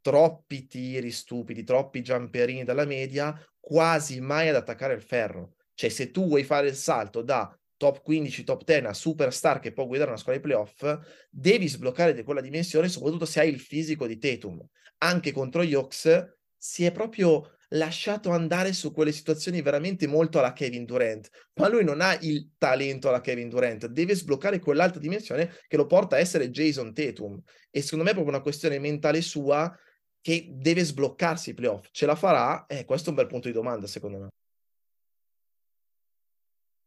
[0.00, 5.54] Troppi tiri stupidi, troppi jumperini dalla media, quasi mai ad attaccare il ferro.
[5.74, 9.72] Cioè, se tu vuoi fare il salto da top 15, top 10 a superstar che
[9.72, 10.98] può guidare una squadra di playoff,
[11.30, 14.62] devi sbloccare di quella dimensione, soprattutto se hai il fisico di Tatum.
[14.98, 20.52] Anche contro gli Hawks si è proprio lasciato andare su quelle situazioni veramente molto alla
[20.52, 25.50] Kevin Durant, ma lui non ha il talento alla Kevin Durant, deve sbloccare quell'altra dimensione
[25.68, 29.20] che lo porta a essere Jason Tatum e secondo me è proprio una questione mentale
[29.20, 29.74] sua
[30.20, 31.88] che deve sbloccarsi i playoff.
[31.90, 32.66] Ce la farà?
[32.66, 34.28] Eh, questo è un bel punto di domanda secondo me.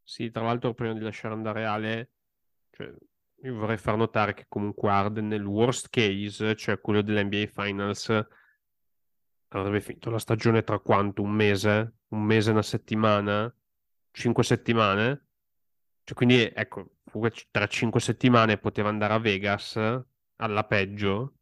[0.04, 2.12] Sì, tra l'altro prima di lasciare andare Ale,
[2.72, 2.94] cioè,
[3.44, 8.10] io vorrei far notare che comunque Arden nel worst case, cioè quello dell'NBA Finals,
[9.48, 11.22] avrebbe finito la stagione tra quanto?
[11.22, 11.96] Un mese?
[12.10, 13.54] Un mese una settimana?
[14.12, 15.28] Cinque settimane?
[16.04, 16.98] Cioè, quindi, ecco,
[17.50, 19.78] tra cinque settimane poteva andare a Vegas
[20.36, 21.38] alla peggio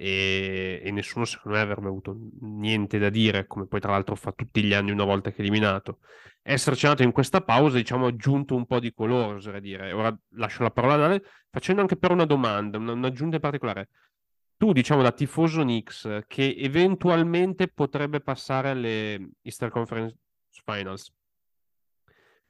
[0.00, 4.30] e, e, nessuno secondo me avrebbe avuto niente da dire, come poi tra l'altro fa
[4.30, 5.98] tutti gli anni una volta che è eliminato.
[6.40, 9.92] Esserci andato in questa pausa, diciamo, ha aggiunto un po' di colore, oserei dire.
[9.92, 13.88] Ora lascio la parola a Dale, facendo anche per una domanda, un'aggiunta in particolare
[14.58, 20.16] tu, diciamo, da tifoso Knicks, che eventualmente potrebbe passare alle Easter Conference
[20.64, 21.12] Finals,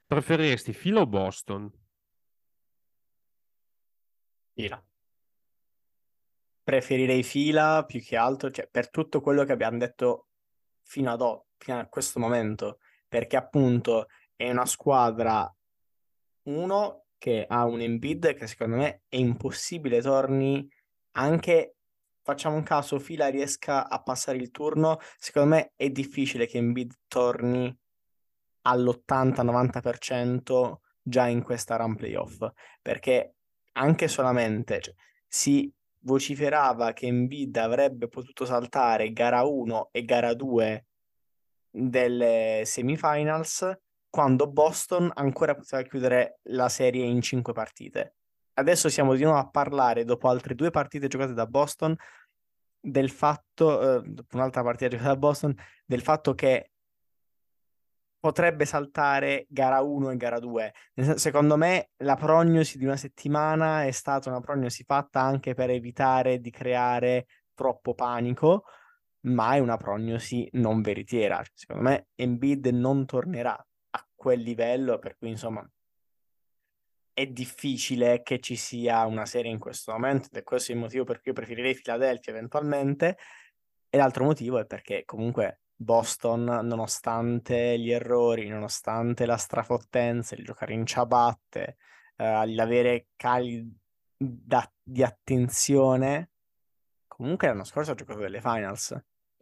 [0.07, 1.71] preferiresti fila o Boston?
[4.55, 4.88] Fila.
[6.69, 10.27] Preferirei fila più che altro, cioè, per tutto quello che abbiamo detto
[10.83, 15.51] fino ad oggi, fino a questo momento, perché appunto è una squadra,
[16.43, 20.71] uno, che ha un Embiid che secondo me è impossibile torni
[21.13, 21.77] anche
[22.21, 26.93] facciamo un caso, Fila riesca a passare il turno, secondo me è difficile che Embiid
[27.09, 27.75] torni
[28.65, 32.47] all'80-90% già in questa run playoff,
[32.83, 33.37] perché
[33.73, 34.95] anche solamente cioè,
[35.27, 40.87] si vociferava che Embiid avrebbe potuto saltare gara 1 e gara 2
[41.71, 43.77] delle semifinals
[44.09, 48.15] quando Boston ancora poteva chiudere la serie in 5 partite.
[48.55, 51.95] Adesso siamo di nuovo a parlare, dopo altre due partite giocate da Boston,
[52.81, 56.71] del fatto, eh, dopo un'altra partita giocata da Boston, del fatto che
[58.21, 60.73] potrebbe saltare gara 1 e gara 2.
[61.17, 66.41] Secondo me la prognosi di una settimana è stata una prognosi fatta anche per evitare
[66.41, 68.65] di creare troppo panico,
[69.23, 71.43] ma è una prognosi non veritiera.
[71.55, 75.69] Secondo me Embiid non tornerà a quel livello, per cui insomma
[77.19, 81.03] è difficile che ci sia una serie in questo momento ed è questo il motivo
[81.03, 83.19] per cui io preferirei Philadelphia eventualmente
[83.91, 90.75] e l'altro motivo è perché comunque Boston, nonostante gli errori, nonostante la strafottenza, il giocare
[90.75, 91.77] in ciabatte,
[92.17, 93.65] eh, l'avere cali
[94.17, 96.31] da, di attenzione,
[97.07, 98.89] comunque l'anno scorso ha giocato delle finals.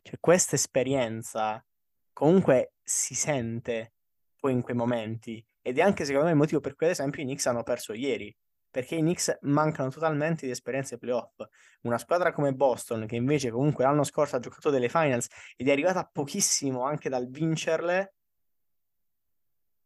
[0.03, 1.65] Cioè questa esperienza
[2.13, 3.95] comunque si sente
[4.39, 7.23] poi in quei momenti ed è anche secondo me il motivo per cui ad esempio
[7.23, 8.35] i Knicks hanno perso ieri,
[8.77, 11.43] perché i Knicks mancano totalmente di esperienze playoff.
[11.85, 15.73] Una squadra come Boston, che invece comunque l'anno scorso ha giocato delle finals ed è
[15.73, 18.13] arrivata pochissimo anche dal vincerle,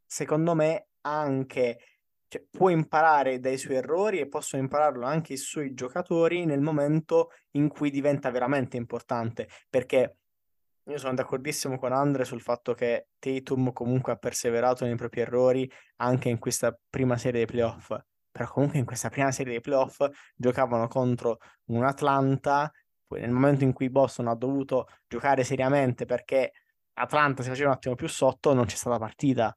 [0.04, 1.78] secondo me anche
[2.26, 7.30] cioè, può imparare dai suoi errori e possono impararlo anche i suoi giocatori nel momento
[7.52, 10.16] in cui diventa veramente importante, perché
[10.90, 15.70] Io sono d'accordissimo con Andre sul fatto che Tatum comunque ha perseverato nei propri errori
[15.98, 17.92] anche in questa prima serie dei playoff.
[18.30, 22.70] Però comunque in questa prima serie dei playoff giocavano contro un Atlanta,
[23.06, 26.52] poi nel momento in cui Boston ha dovuto giocare seriamente perché
[26.94, 29.56] Atlanta si faceva un attimo più sotto, non c'è stata partita.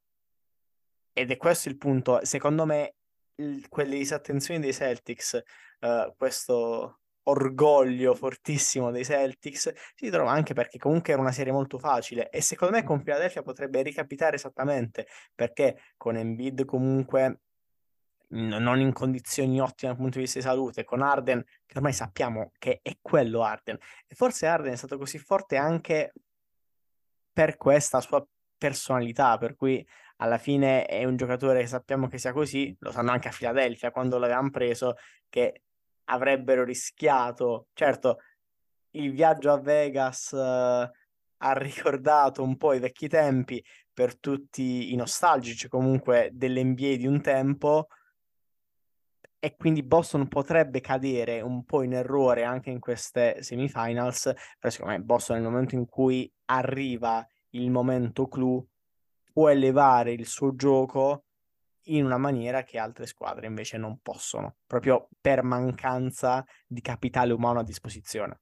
[1.11, 2.19] Ed è questo il punto.
[2.23, 2.95] Secondo me,
[3.35, 5.41] il, quelle disattenzioni dei Celtics,
[5.81, 11.77] uh, questo orgoglio fortissimo dei Celtics si trova anche perché comunque era una serie molto
[11.77, 17.39] facile e secondo me con Philadelphia potrebbe ricapitare esattamente perché con Embiid comunque
[18.33, 22.51] non in condizioni ottime dal punto di vista di salute, con Arden che ormai sappiamo
[22.57, 26.13] che è quello Arden e forse Arden è stato così forte anche
[27.31, 28.25] per questa sua
[28.57, 29.85] personalità, per cui
[30.17, 33.91] alla fine è un giocatore che sappiamo che sia così, lo sanno anche a Philadelphia
[33.91, 34.95] quando l'avevamo preso,
[35.29, 35.63] che
[36.05, 37.67] avrebbero rischiato.
[37.73, 38.19] Certo,
[38.91, 44.95] il viaggio a Vegas uh, ha ricordato un po' i vecchi tempi per tutti i
[44.95, 47.87] nostalgici comunque dell'NBA di un tempo
[49.43, 54.93] e quindi Boston potrebbe cadere un po' in errore anche in queste semifinals, però secondo
[54.93, 58.65] me Boston nel momento in cui arriva il momento clou
[59.33, 61.25] può elevare il suo gioco
[61.87, 67.59] in una maniera che altre squadre invece non possono, proprio per mancanza di capitale umano
[67.59, 68.39] a disposizione.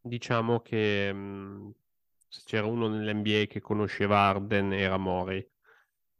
[0.00, 1.12] Diciamo che
[2.28, 5.44] se c'era uno nell'NBA che conosceva Arden era Mori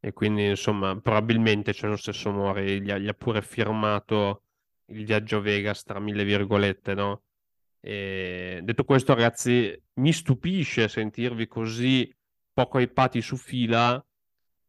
[0.05, 4.43] e quindi insomma probabilmente c'è lo stesso Mori, gli ha, gli ha pure firmato
[4.89, 7.23] il viaggio Vegas tra mille virgolette, no?
[7.81, 12.15] E detto questo ragazzi mi stupisce sentirvi così
[12.53, 14.05] poco hypati su fila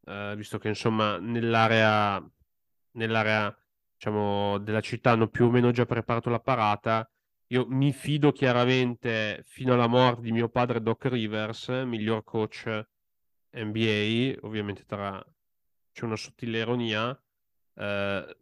[0.06, 2.24] eh, visto che insomma nell'area,
[2.92, 3.54] nell'area
[3.94, 7.10] diciamo, della città hanno più o meno già preparato la parata.
[7.48, 12.88] Io mi fido chiaramente fino alla morte di mio padre Doc Rivers, miglior coach
[13.56, 15.24] NBA, ovviamente tra...
[15.92, 17.18] c'è una sottile ironia,
[17.76, 18.38] eh,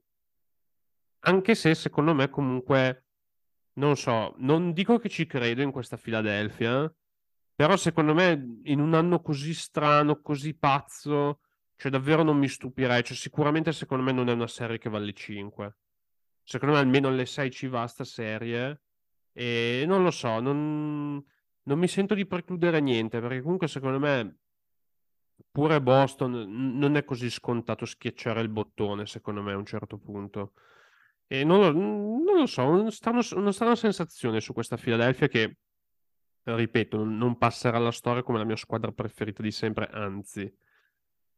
[1.20, 3.06] anche se secondo me comunque,
[3.74, 6.94] non so, non dico che ci credo in questa Philadelphia,
[7.56, 11.40] però secondo me in un anno così strano, così pazzo,
[11.76, 13.04] cioè, davvero non mi stupirei.
[13.04, 15.76] Cioè, sicuramente, secondo me, non è una serie che vale 5.
[16.44, 18.82] Secondo me, almeno alle 6 ci va sta serie.
[19.34, 21.24] E non lo so, non,
[21.64, 24.38] non mi sento di precludere niente, perché comunque, secondo me,
[25.52, 30.54] pure Boston non è così scontato schiacciare il bottone, secondo me, a un certo punto.
[31.28, 35.58] E non lo, non lo so, strana, una strana sensazione su questa Philadelphia che,
[36.44, 40.54] ripeto, non passerà alla storia come la mia squadra preferita di sempre, anzi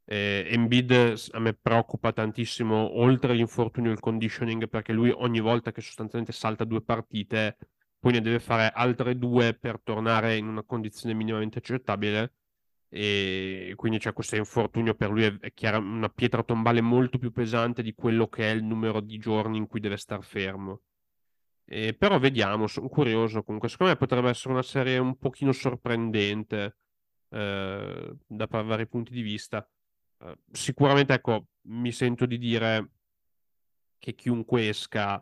[0.06, 5.82] eh, Embiid a me preoccupa tantissimo, oltre l'infortunio il conditioning, perché lui ogni volta che
[5.82, 7.58] sostanzialmente salta due partite,
[8.00, 12.34] poi ne deve fare altre due per tornare in una condizione minimamente accettabile.
[12.98, 17.84] E quindi c'è questo infortunio per lui è, chiaro, una pietra tombale molto più pesante
[17.84, 20.82] di quello che è il numero di giorni in cui deve star fermo.
[21.66, 23.68] E, però vediamo, sono curioso comunque.
[23.68, 26.78] Secondo me potrebbe essere una serie un pochino sorprendente
[27.32, 29.68] eh, da vari punti di vista.
[30.20, 32.92] Eh, sicuramente, ecco, mi sento di dire
[33.98, 35.22] che chiunque esca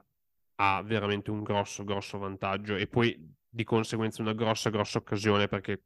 [0.57, 3.17] ha veramente un grosso, grosso vantaggio e poi
[3.49, 5.81] di conseguenza una grossa, grossa occasione perché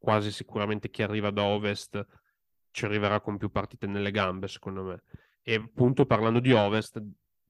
[0.00, 2.04] quasi sicuramente chi arriva da ovest
[2.70, 5.02] ci arriverà con più partite nelle gambe, secondo me.
[5.42, 7.00] E appunto parlando di ovest,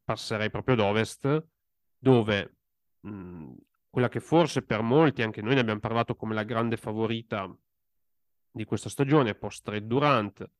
[0.04, 1.46] passerei proprio ad ovest,
[1.96, 2.56] dove
[3.00, 3.52] mh,
[3.88, 7.48] quella che forse per molti, anche noi ne abbiamo parlato come la grande favorita
[8.50, 10.50] di questa stagione, post Red Durant,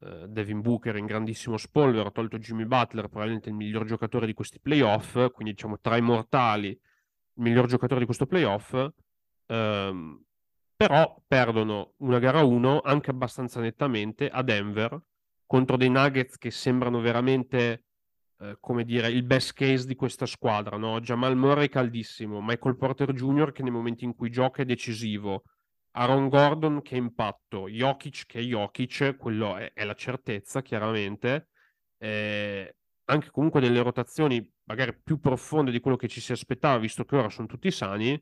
[0.00, 4.60] uh, Devin Booker in grandissimo spolvero, tolto Jimmy Butler, probabilmente il miglior giocatore di questi
[4.60, 8.72] playoff, quindi diciamo tra i mortali il miglior giocatore di questo playoff,
[9.46, 10.22] um,
[10.78, 14.96] però perdono una gara 1 anche abbastanza nettamente a Denver
[15.44, 17.86] contro dei Nuggets che sembrano veramente
[18.38, 21.00] eh, come dire, il best case di questa squadra, no?
[21.00, 23.50] Jamal Murray caldissimo, Michael Porter Jr.
[23.50, 25.42] che nei momenti in cui gioca è decisivo,
[25.96, 31.48] Aaron Gordon che impatto, Jokic che è Jokic, quello è, è la certezza chiaramente,
[31.98, 37.04] eh, anche comunque delle rotazioni magari più profonde di quello che ci si aspettava, visto
[37.04, 38.20] che ora sono tutti sani,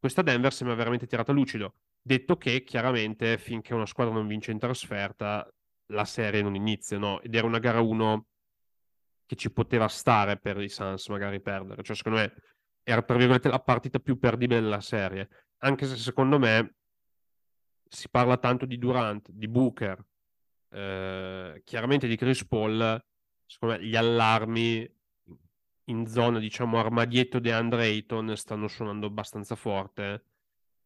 [0.00, 1.76] questa Denver sembra veramente tirata lucido.
[2.04, 5.48] Detto che chiaramente finché una squadra non vince in trasferta,
[5.86, 7.20] la serie non inizia, no?
[7.20, 8.26] Ed era una gara 1
[9.24, 11.82] che ci poteva stare per i Suns magari perdere.
[11.82, 12.34] Cioè, secondo me
[12.82, 15.28] era tra virgolette la partita più perdibile della serie.
[15.58, 16.74] Anche se secondo me
[17.88, 20.04] si parla tanto di Durant, di Booker,
[20.70, 23.00] eh, chiaramente di Chris Paul,
[23.46, 24.90] secondo me gli allarmi
[25.86, 30.31] in zona, diciamo, armadietto di Andre Ayton stanno suonando abbastanza forte,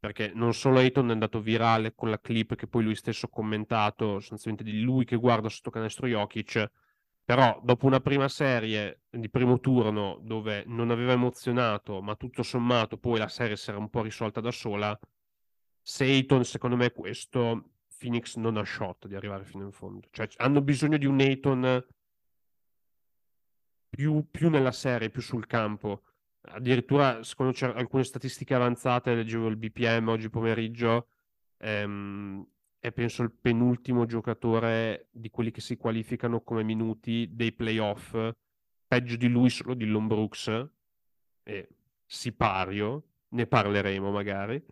[0.07, 3.28] perché non solo Ayton è andato virale con la clip che poi lui stesso ha
[3.28, 6.70] commentato, sostanzialmente di lui che guarda sotto canestro Jokic,
[7.24, 12.98] però dopo una prima serie di primo turno dove non aveva emozionato, ma tutto sommato
[12.98, 14.96] poi la serie si era un po' risolta da sola,
[15.82, 20.07] se Ayton secondo me questo Phoenix non ha shot di arrivare fino in fondo.
[20.12, 21.84] Cioè hanno bisogno di un Ayton
[23.88, 26.02] più, più nella serie, più sul campo
[26.49, 31.09] addirittura secondo alcune statistiche avanzate, leggevo il BPM oggi pomeriggio,
[31.59, 32.47] ehm,
[32.78, 38.16] è penso il penultimo giocatore di quelli che si qualificano come minuti dei playoff,
[38.86, 40.68] peggio di lui solo di Brooks,
[41.42, 41.68] e
[42.05, 44.62] Sipario, ne parleremo magari.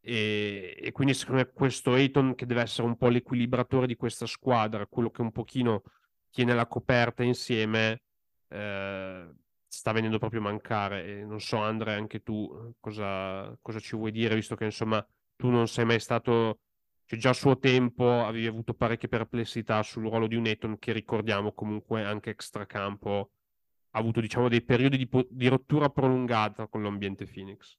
[0.00, 4.26] E, e, quindi secondo me questo Ayton che deve essere un po' l'equilibratore di questa
[4.26, 5.82] squadra, quello che un pochino
[6.30, 8.02] tiene la coperta insieme,
[8.48, 9.28] eh,
[9.76, 11.04] sta venendo proprio a mancare.
[11.04, 15.06] E non so, Andre, anche tu eh, cosa, cosa ci vuoi dire, visto che insomma
[15.36, 16.60] tu non sei mai stato.
[17.04, 20.92] Cioè, già a suo tempo avevi avuto parecchie perplessità sul ruolo di un Eton che
[20.92, 23.30] ricordiamo comunque anche extracampo
[23.90, 27.78] ha avuto diciamo dei periodi di, di rottura prolungata con l'ambiente Phoenix.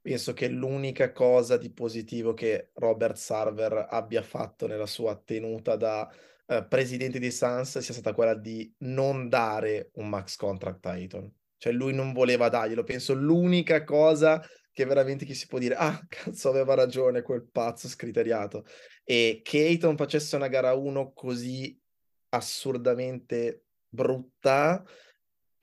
[0.00, 6.08] Penso che l'unica cosa di positivo che Robert Sarver abbia fatto nella sua tenuta da
[6.46, 11.32] eh, presidente di Sans sia stata quella di non dare un max contract a Ayton.
[11.58, 12.84] Cioè lui non voleva darglielo.
[12.84, 14.42] Penso l'unica cosa
[14.72, 18.66] che veramente chi si può dire, ah, cazzo, aveva ragione quel pazzo scriteriato.
[19.04, 21.78] E che Ayton facesse una gara 1 così
[22.30, 24.84] assurdamente brutta,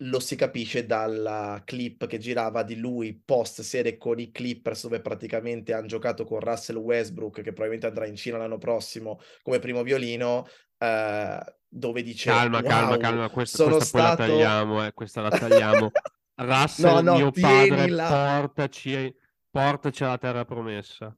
[0.04, 5.02] lo si capisce dalla clip che girava di lui post serie con i Clippers dove
[5.02, 9.84] praticamente hanno giocato con Russell Westbrook che probabilmente andrà in Cina l'anno prossimo come primo
[9.84, 10.48] violino
[10.78, 14.16] uh, dove dice calma wow, calma calma questa, questa stato...
[14.16, 15.92] poi la tagliamo eh, questa la tagliamo.
[16.36, 18.40] Russell no, no, mio padre la...
[18.42, 19.16] portaci
[19.50, 21.16] portaci alla terra promessa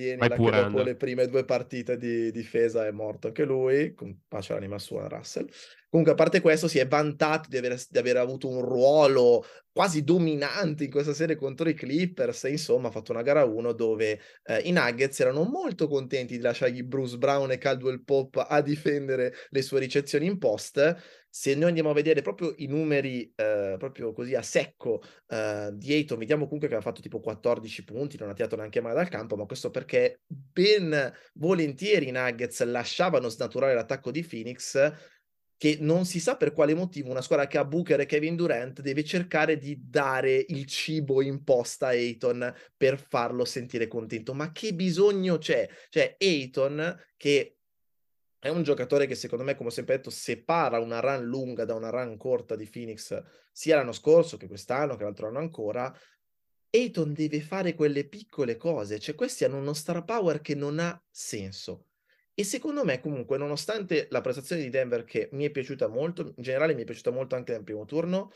[0.00, 0.84] tieni che dopo Andrea.
[0.84, 5.46] le prime due partite di difesa è morto anche lui, con pace all'anima sua Russell.
[5.90, 10.04] Comunque, a parte questo, si è vantato di aver, di aver, avuto un ruolo quasi
[10.04, 12.44] dominante in questa serie contro i Clippers.
[12.44, 16.42] E insomma, ha fatto una gara 1 dove eh, i Nuggets erano molto contenti di
[16.42, 21.68] lasciargli Bruce Brown e Caldwell Pop a difendere le sue ricezioni in post se noi
[21.68, 26.44] andiamo a vedere proprio i numeri, eh, proprio così a secco eh, di Ayton, vediamo
[26.44, 29.46] comunque che ha fatto tipo 14 punti, non ha tirato neanche male dal campo, ma
[29.46, 34.92] questo perché ben volentieri i Nuggets lasciavano snaturare l'attacco di Phoenix,
[35.60, 38.80] che non si sa per quale motivo una squadra che ha Booker e Kevin Durant
[38.80, 44.32] deve cercare di dare il cibo in posta a Ayton per farlo sentire contento.
[44.32, 45.68] Ma che bisogno c'è?
[45.90, 47.58] Cioè, Ayton che
[48.40, 51.74] è un giocatore che secondo me, come ho sempre detto, separa una run lunga da
[51.74, 53.22] una run corta di Phoenix
[53.52, 55.94] sia l'anno scorso che quest'anno, che l'altro anno ancora.
[56.70, 61.00] Ayton deve fare quelle piccole cose, cioè questi hanno uno star power che non ha
[61.10, 61.88] senso.
[62.32, 66.42] E secondo me, comunque, nonostante la prestazione di Denver che mi è piaciuta molto, in
[66.42, 68.30] generale mi è piaciuta molto anche nel primo turno,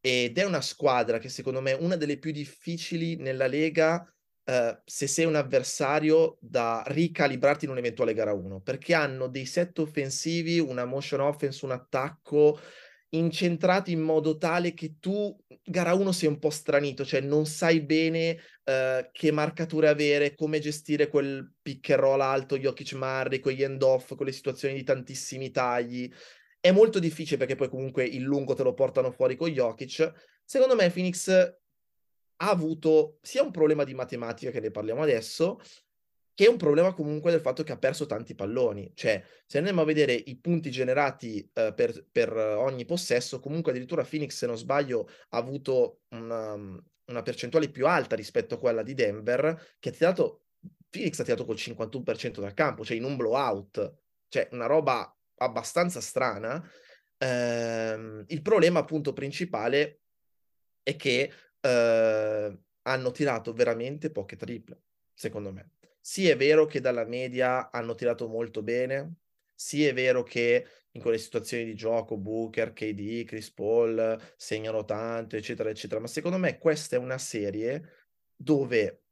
[0.00, 4.13] ed è una squadra che secondo me è una delle più difficili nella Lega
[4.46, 9.78] Uh, se sei un avversario da ricalibrarti in un'eventuale gara 1, perché hanno dei set
[9.78, 12.58] offensivi, una motion offense, un attacco
[13.16, 17.80] incentrati in modo tale che tu gara 1 sei un po' stranito, cioè non sai
[17.80, 23.62] bene uh, che marcature avere, come gestire quel pick and roll alto, Jokic Marri, quegli
[23.62, 26.10] end off, quelle situazioni di tantissimi tagli.
[26.60, 30.12] È molto difficile perché poi comunque il lungo te lo portano fuori con Jokic.
[30.44, 31.30] Secondo me Phoenix
[32.36, 35.60] ha avuto sia un problema di matematica, che ne parliamo adesso,
[36.34, 38.90] che un problema comunque del fatto che ha perso tanti palloni.
[38.94, 44.04] Cioè, se andiamo a vedere i punti generati uh, per, per, ogni possesso, comunque addirittura
[44.04, 48.94] Phoenix, se non sbaglio, ha avuto una, una, percentuale più alta rispetto a quella di
[48.94, 50.46] Denver, che ha tirato,
[50.90, 53.94] Phoenix ha tirato col 51% dal campo, cioè in un blowout.
[54.28, 56.56] Cioè, una roba abbastanza strana.
[57.16, 60.00] Uh, il problema appunto principale
[60.82, 61.32] è che
[61.64, 64.80] eh, hanno tirato veramente poche triple,
[65.14, 65.70] secondo me.
[66.00, 69.14] Sì, è vero che dalla media hanno tirato molto bene,
[69.54, 75.36] sì, è vero che in quelle situazioni di gioco Booker, KD, Chris Paul segnano tanto,
[75.36, 78.04] eccetera, eccetera, ma secondo me questa è una serie
[78.36, 79.04] dove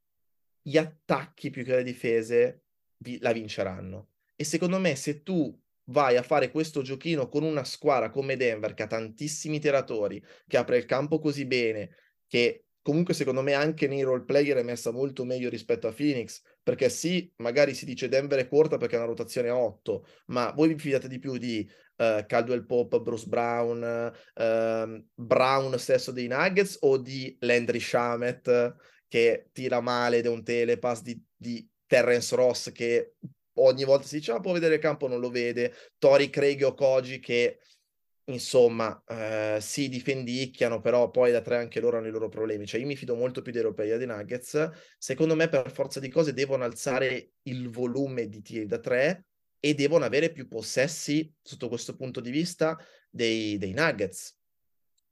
[0.60, 2.64] gli attacchi più che le difese
[2.98, 4.10] vi- la vinceranno.
[4.36, 8.74] E secondo me se tu vai a fare questo giochino con una squadra come Denver
[8.74, 11.90] che ha tantissimi tiratori, che apre il campo così bene,
[12.32, 16.40] che comunque secondo me anche nei role player è messa molto meglio rispetto a Phoenix,
[16.62, 20.50] perché sì, magari si dice Denver è corta perché è una rotazione a 8, ma
[20.52, 26.26] voi vi fidate di più di uh, Caldwell Pop, Bruce Brown, uh, Brown stesso dei
[26.26, 28.76] Nuggets o di Landry Shamet
[29.08, 33.16] che tira male ed è un telepass, di, di Terrence Ross che
[33.56, 36.72] ogni volta si dice ah, può vedere il campo, non lo vede, Tori Craig o
[36.72, 37.58] Koji che
[38.32, 42.66] insomma eh, si difendicchiano, però poi da tre anche loro hanno i loro problemi.
[42.66, 46.08] Cioè io mi fido molto più dei europei dei Nuggets, secondo me per forza di
[46.08, 49.26] cose devono alzare il volume di tiri da tre
[49.60, 52.76] e devono avere più possessi sotto questo punto di vista
[53.10, 54.36] dei, dei Nuggets.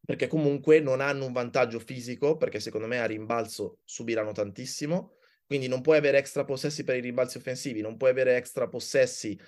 [0.05, 5.12] Perché comunque non hanno un vantaggio fisico, perché secondo me a rimbalzo subiranno tantissimo,
[5.47, 9.39] quindi non puoi avere extra possessi per i rimbalzi offensivi, non puoi avere extra possessi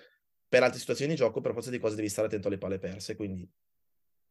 [0.53, 3.17] per altre situazioni di gioco, per forza di cose devi stare attento alle palle perse,
[3.17, 3.49] quindi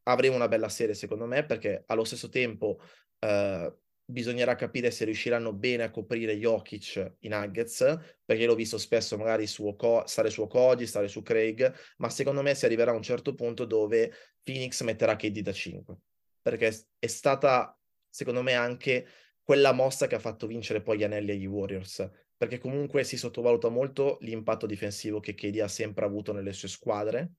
[0.03, 2.79] avremo una bella serie secondo me, perché allo stesso tempo
[3.19, 9.17] eh, bisognerà capire se riusciranno bene a coprire Jokic i Nuggets, perché l'ho visto spesso
[9.17, 9.75] magari su
[10.05, 13.65] stare su Okoji, stare su Craig, ma secondo me si arriverà a un certo punto
[13.65, 14.11] dove
[14.43, 15.97] Phoenix metterà KD da 5
[16.41, 17.77] perché è stata,
[18.09, 19.07] secondo me, anche
[19.43, 23.69] quella mossa che ha fatto vincere poi gli anelli agli Warriors, perché comunque si sottovaluta
[23.69, 27.33] molto l'impatto difensivo che KD ha sempre avuto nelle sue squadre,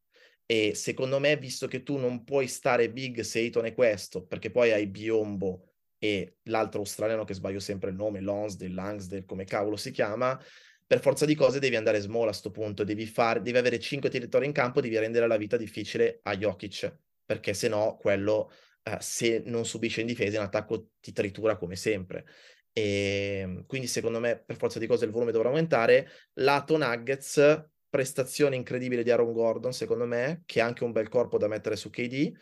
[0.47, 4.51] e secondo me, visto che tu non puoi stare big se Ayton è questo, perché
[4.51, 5.68] poi hai Biombo
[5.99, 10.38] e l'altro australiano che sbaglio sempre il nome, Lonsdale, Langsdale, come cavolo si chiama,
[10.84, 14.11] per forza di cose devi andare small a questo punto, devi, fare, devi avere 5
[14.11, 18.51] tiratori in campo, devi rendere la vita difficile a Jokic, perché se no quello
[18.82, 22.26] uh, se non subisce in difesa in attacco ti tritura come sempre.
[22.72, 26.09] E ehm, quindi secondo me per forza di cose il volume dovrà aumentare.
[26.34, 31.36] Lato Nuggets, prestazione incredibile di Aaron Gordon secondo me, che ha anche un bel corpo
[31.36, 32.32] da mettere su KD.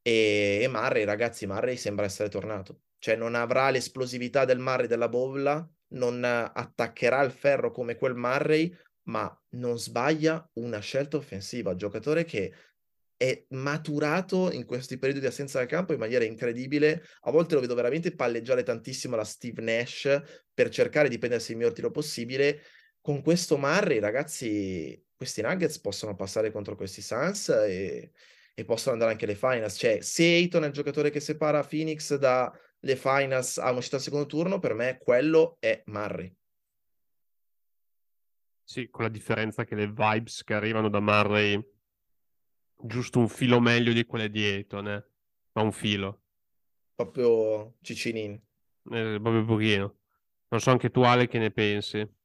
[0.00, 2.80] E, e Murray, ragazzi, Murray sembra essere tornato.
[2.98, 8.74] Cioè non avrà l'esplosività del Murray della bolla, non attaccherà il ferro come quel Murray,
[9.08, 11.76] ma non sbaglia una scelta offensiva.
[11.76, 12.54] Giocatore che
[13.14, 17.04] è maturato in questi periodi di assenza dal campo in maniera incredibile.
[17.24, 20.22] A volte lo vedo veramente palleggiare tantissimo la Steve Nash
[20.54, 22.62] per cercare di prendersi il miglior tiro possibile.
[23.04, 28.12] Con questo Murray, ragazzi, questi Nuggets possono passare contro questi Suns e,
[28.54, 29.76] e possono andare anche alle finals.
[29.76, 34.24] Cioè, se Ayton è il giocatore che separa Phoenix dalle finals a un'uscita al secondo
[34.24, 36.34] turno, per me quello è Murray.
[38.62, 41.62] Sì, con la differenza che le vibes che arrivano da Murray
[42.74, 45.06] giusto un filo meglio di quelle di Eton, eh?
[45.52, 46.22] ma un filo.
[46.94, 48.32] Proprio Cicinin.
[48.32, 49.98] Eh, proprio pochino.
[50.48, 52.22] Non so anche tu Ale che ne pensi.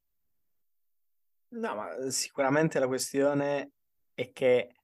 [1.52, 3.72] No, ma sicuramente la questione
[4.14, 4.76] è che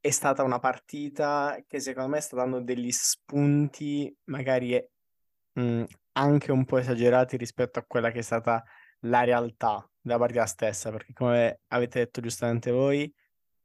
[0.00, 4.74] è stata una partita che secondo me sta dando degli spunti magari
[5.54, 8.62] mh, mm, anche un po' esagerati rispetto a quella che è stata
[9.00, 13.12] la realtà della partita stessa, perché come avete detto giustamente voi,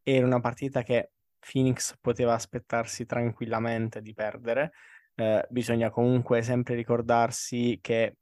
[0.01, 4.71] era una partita che Phoenix poteva aspettarsi tranquillamente di perdere.
[5.15, 8.15] Eh, bisogna comunque sempre ricordarsi che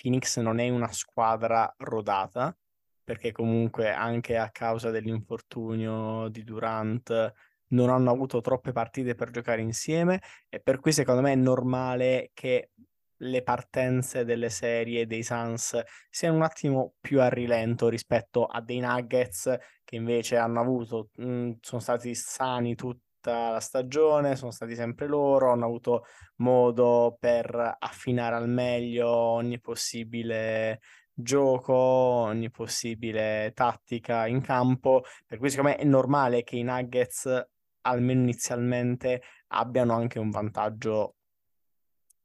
[0.00, 2.56] Phoenix non è una squadra rodata,
[3.02, 7.32] perché comunque anche a causa dell'infortunio di Durant
[7.68, 12.30] non hanno avuto troppe partite per giocare insieme e per cui secondo me è normale
[12.34, 12.70] che
[13.20, 15.80] le partenze delle serie dei Suns
[16.10, 21.52] siano un attimo più a rilento rispetto a dei Nuggets che invece hanno avuto, mh,
[21.60, 22.74] sono stati sani
[23.26, 26.04] tutta la stagione, sono stati sempre loro, hanno avuto
[26.36, 30.80] modo per affinare al meglio ogni possibile
[31.12, 37.48] gioco, ogni possibile tattica in campo, per cui secondo me è normale che i Nuggets
[37.82, 41.16] almeno inizialmente abbiano anche un vantaggio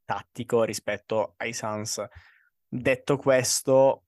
[0.05, 2.03] tattico rispetto ai Suns.
[2.67, 4.03] Detto questo,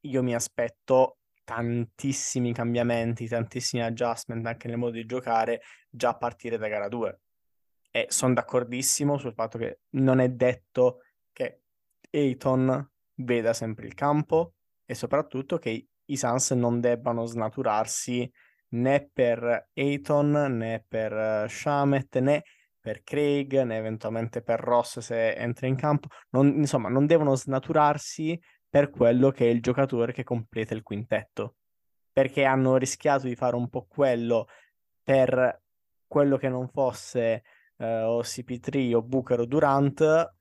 [0.00, 1.18] io mi aspetto
[1.50, 7.20] tantissimi cambiamenti, tantissimi adjustment anche nel modo di giocare già a partire da gara 2.
[7.90, 11.62] E sono d'accordissimo sul fatto che non è detto che
[12.08, 14.54] Ayton veda sempre il campo
[14.86, 18.30] e soprattutto che i Suns non debbano snaturarsi
[18.68, 22.44] né per Ayton né per Shamet né
[22.78, 26.08] per Craig, né eventualmente per Ross se entra in campo.
[26.30, 28.40] Non, insomma, non devono snaturarsi
[28.70, 31.56] per quello che è il giocatore che completa il quintetto,
[32.12, 34.46] perché hanno rischiato di fare un po' quello
[35.02, 35.62] per
[36.06, 37.42] quello che non fosse
[37.76, 40.34] uh, o CP3 o Booker o Durant,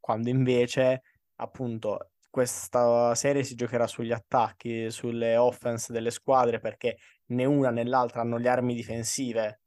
[0.00, 1.02] quando invece
[1.36, 7.84] appunto questa serie si giocherà sugli attacchi, sulle offense delle squadre, perché né una né
[7.84, 9.60] l'altra hanno le armi difensive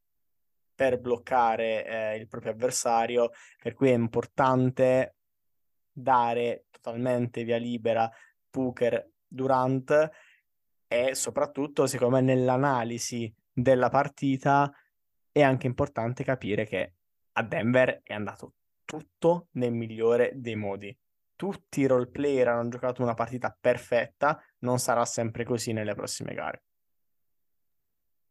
[0.76, 5.15] per bloccare eh, il proprio avversario, per cui è importante
[6.01, 8.09] dare totalmente via libera
[8.49, 10.09] Booker Durant
[10.87, 14.71] e soprattutto secondo me nell'analisi della partita
[15.31, 16.93] è anche importante capire che
[17.33, 18.53] a Denver è andato
[18.85, 20.97] tutto nel migliore dei modi.
[21.35, 26.33] Tutti i role player hanno giocato una partita perfetta, non sarà sempre così nelle prossime
[26.33, 26.63] gare.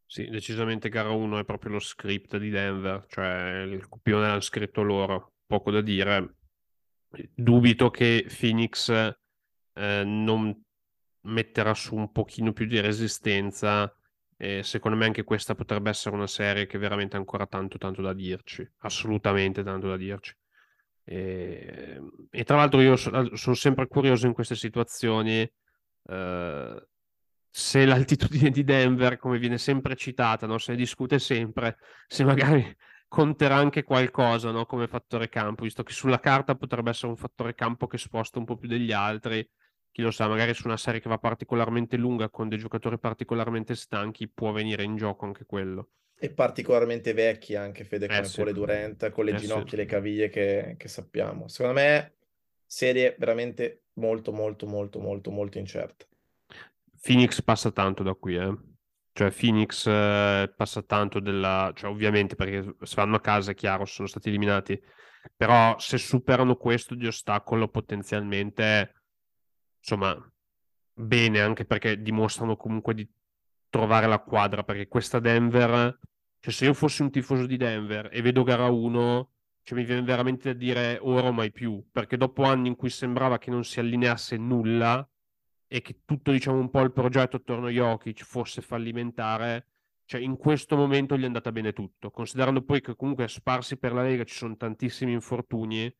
[0.05, 4.83] Sì, decisamente gara 1 è proprio lo script di Denver, cioè il copione l'hanno scritto
[4.83, 6.38] loro, poco da dire.
[7.35, 10.63] Dubito che Phoenix eh, non
[11.23, 13.93] metterà su un pochino più di resistenza
[14.37, 18.03] e secondo me anche questa potrebbe essere una serie che veramente ha ancora tanto tanto
[18.03, 20.35] da dirci, assolutamente tanto da dirci.
[21.05, 22.01] E,
[22.31, 25.51] e tra l'altro io so, sono sempre curioso in queste situazioni
[26.09, 26.87] eh,
[27.51, 30.59] se l'altitudine di Denver, come viene sempre citata, no?
[30.59, 32.77] se ne discute sempre, se magari
[33.09, 34.67] conterà anche qualcosa no?
[34.67, 38.45] come fattore campo, visto che sulla carta potrebbe essere un fattore campo che sposta un
[38.45, 39.49] po' più degli altri
[39.99, 43.75] chi lo sa, magari su una serie che va particolarmente lunga con dei giocatori particolarmente
[43.75, 45.89] stanchi può venire in gioco anche quello.
[46.17, 48.37] E particolarmente vecchi anche, Fede, eh sì.
[48.37, 49.77] Pole Durant, con le eh ginocchia e sì.
[49.77, 51.49] le caviglie che, che sappiamo.
[51.49, 52.15] Secondo me,
[52.65, 56.05] serie veramente molto, molto, molto, molto, molto incerta.
[57.03, 58.57] Phoenix passa tanto da qui, eh.
[59.19, 61.73] Cioè, Phoenix eh, passa tanto della...
[61.75, 64.81] Cioè, ovviamente, perché se vanno a casa, è chiaro, sono stati eliminati.
[65.35, 68.95] Però se superano questo di ostacolo, potenzialmente
[69.81, 70.17] insomma,
[70.93, 73.11] bene anche perché dimostrano comunque di
[73.69, 75.99] trovare la quadra, perché questa Denver,
[76.39, 79.31] cioè se io fossi un tifoso di Denver e vedo gara 1,
[79.65, 82.89] cioè mi viene veramente da dire ora o mai più, perché dopo anni in cui
[82.89, 85.05] sembrava che non si allineasse nulla
[85.69, 89.67] e che tutto, diciamo, un po' il progetto attorno a Jokic fosse fallimentare,
[90.07, 93.93] cioè in questo momento gli è andata bene tutto, considerando poi che comunque sparsi per
[93.93, 95.95] la Lega ci sono tantissimi infortuni,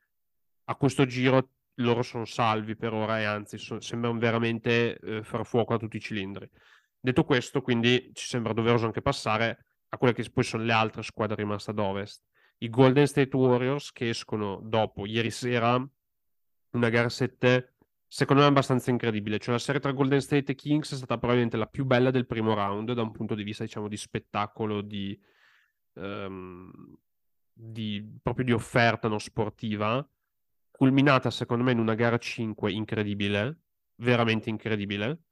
[0.65, 5.45] a questo giro loro sono salvi per ora e anzi so, sembrano veramente eh, far
[5.45, 6.49] fuoco a tutti i cilindri.
[6.99, 11.03] Detto questo, quindi ci sembra doveroso anche passare a quelle che poi sono le altre
[11.03, 12.25] squadre rimaste ad ovest.
[12.59, 15.87] I Golden State Warriors che escono dopo ieri sera
[16.71, 17.75] una gara 7
[18.09, 19.39] secondo me abbastanza incredibile.
[19.39, 22.27] Cioè la serie tra Golden State e Kings è stata probabilmente la più bella del
[22.27, 25.19] primo round da un punto di vista diciamo di spettacolo, di,
[25.95, 26.71] um,
[27.53, 30.07] di proprio di offerta non sportiva
[30.79, 33.63] culminata secondo me in una gara 5 incredibile,
[33.97, 35.23] veramente incredibile,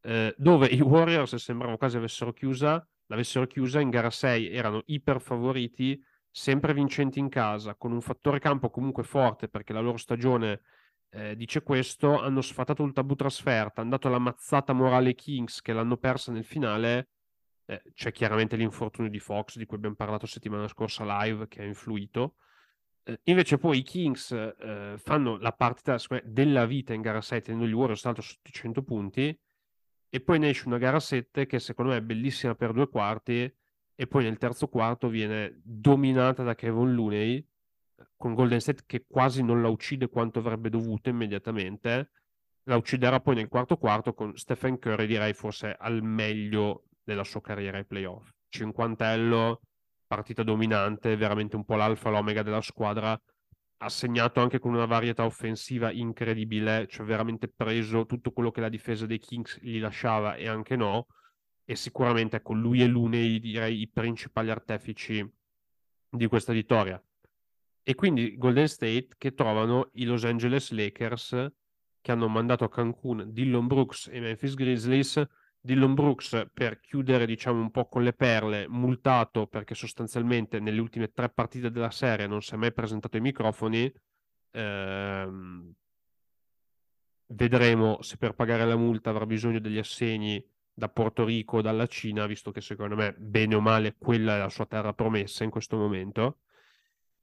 [0.00, 5.20] eh, dove i Warriors sembrava quasi avessero chiusa, l'avessero chiusa in gara 6, erano iper
[5.20, 10.62] favoriti, sempre vincenti in casa, con un fattore campo comunque forte perché la loro stagione
[11.10, 15.60] eh, dice questo, hanno sfatato il tabù trasferta, hanno dato la mazzata morale ai Kings
[15.60, 17.08] che l'hanno persa nel finale,
[17.66, 21.64] eh, c'è chiaramente l'infortunio di Fox di cui abbiamo parlato settimana scorsa live che ha
[21.64, 22.36] influito,
[23.04, 27.66] eh, invece poi i Kings eh, fanno la partita della vita in gara 7, tenendo
[27.66, 29.40] gli Warriors salto sotto i 100 punti,
[30.08, 33.52] e poi ne esce una gara 7 che secondo me è bellissima per due quarti,
[33.94, 37.46] e poi nel terzo quarto viene dominata da Kevin Looney,
[38.16, 42.10] con Golden State che quasi non la uccide quanto avrebbe dovuto immediatamente,
[42.64, 47.40] la ucciderà poi nel quarto quarto con Stephen Curry, direi forse al meglio della sua
[47.40, 48.28] carriera ai playoff.
[48.48, 49.60] Cinquantello,
[50.06, 53.20] partita dominante, veramente un po' l'alfa e l'omega della squadra,
[53.78, 58.68] ha segnato anche con una varietà offensiva incredibile, cioè veramente preso tutto quello che la
[58.68, 61.06] difesa dei Kings gli lasciava e anche no,
[61.64, 65.28] e sicuramente ecco, lui e Lune direi i principali artefici
[66.08, 67.00] di questa vittoria.
[67.88, 71.52] E quindi Golden State che trovano i Los Angeles Lakers
[72.00, 75.24] che hanno mandato a Cancun Dillon Brooks e Memphis Grizzlies
[75.60, 81.12] Dillon Brooks per chiudere diciamo un po' con le perle, multato perché sostanzialmente nelle ultime
[81.12, 83.92] tre partite della serie non si è mai presentato ai microfoni.
[84.50, 85.72] Ehm,
[87.26, 91.86] vedremo se per pagare la multa avrà bisogno degli assegni da Porto Rico o dalla
[91.86, 95.50] Cina, visto che secondo me, bene o male, quella è la sua terra promessa in
[95.50, 96.38] questo momento.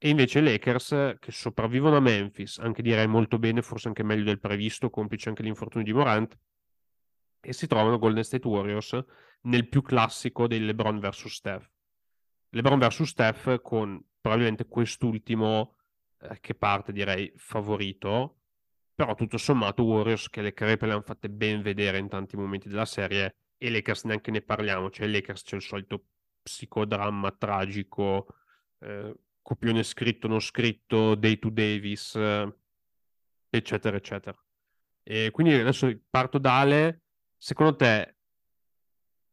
[0.04, 4.24] E invece i Lakers, che sopravvivono a Memphis, anche direi molto bene, forse anche meglio
[4.24, 6.38] del previsto, complice anche l'infortunio di Morant,
[7.40, 9.02] e si trovano Golden State Warriors
[9.44, 11.70] nel più classico dei LeBron vs Steph.
[12.50, 15.76] LeBron vs Steph con probabilmente quest'ultimo
[16.18, 18.40] eh, che parte direi favorito,
[18.94, 22.68] però tutto sommato Warriors che le crepe le hanno fatte ben vedere in tanti momenti
[22.68, 26.04] della serie e Lakers neanche ne parliamo, cioè Lakers c'è il solito
[26.42, 28.26] psicodramma tragico,
[28.80, 29.14] eh,
[29.44, 32.52] copione scritto non scritto, day to Davis, eh,
[33.50, 34.36] eccetera eccetera.
[35.04, 37.02] E quindi adesso parto da Ale
[37.36, 38.16] secondo te,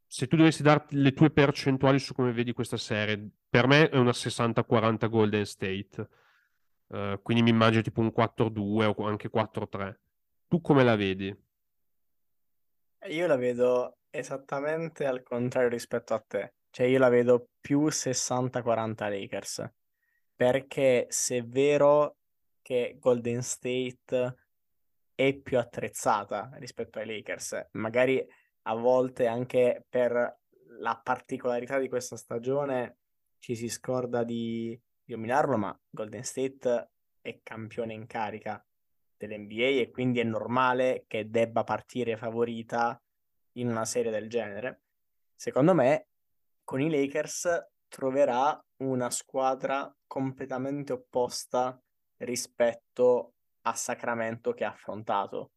[0.05, 3.95] se tu dovessi darti le tue percentuali su come vedi questa serie, per me è
[3.95, 6.09] una 60-40 Golden State.
[6.87, 9.95] Uh, quindi mi immagino tipo un 4-2 o anche 4-3.
[10.49, 11.33] Tu come la vedi?
[13.07, 16.55] Io la vedo esattamente al contrario rispetto a te.
[16.69, 19.71] Cioè io la vedo più 60-40 Lakers.
[20.41, 22.15] Perché se è vero
[22.63, 24.35] che Golden State
[25.13, 28.25] è più attrezzata rispetto ai Lakers, magari
[28.63, 30.39] a volte anche per
[30.79, 32.97] la particolarità di questa stagione
[33.37, 34.75] ci si scorda di,
[35.05, 36.89] nominarlo, ma Golden State
[37.21, 38.65] è campione in carica
[39.17, 42.99] dell'NBA e quindi è normale che debba partire favorita
[43.57, 44.81] in una serie del genere.
[45.35, 46.07] Secondo me,
[46.63, 51.77] con i Lakers troverà una squadra completamente opposta
[52.19, 53.33] rispetto
[53.63, 55.51] a Sacramento che ha affrontato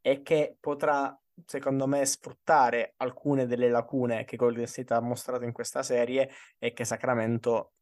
[0.00, 5.50] e che potrà, secondo me, sfruttare alcune delle lacune che Golden State ha mostrato in
[5.50, 7.72] questa serie e che Sacramento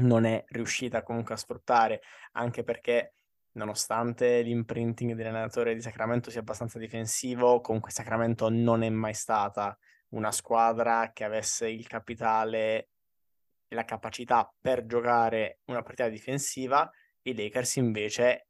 [0.00, 2.00] non è riuscita comunque a sfruttare,
[2.32, 3.12] anche perché
[3.52, 9.76] nonostante l'imprinting dell'allenatore di Sacramento sia abbastanza difensivo, comunque Sacramento non è mai stata
[10.10, 12.88] una squadra che avesse il capitale
[13.68, 16.90] e la capacità per giocare una partita difensiva,
[17.22, 18.48] i Lakers invece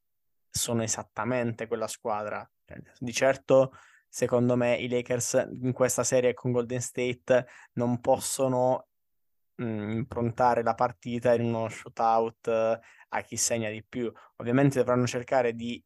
[0.49, 2.49] sono esattamente quella squadra.
[2.97, 3.73] Di certo,
[4.07, 8.87] secondo me, i Lakers in questa serie con Golden State non possono
[9.55, 14.11] mh, mm, improntare la partita in uno shootout uh, a chi segna di più.
[14.37, 15.83] Ovviamente dovranno cercare di,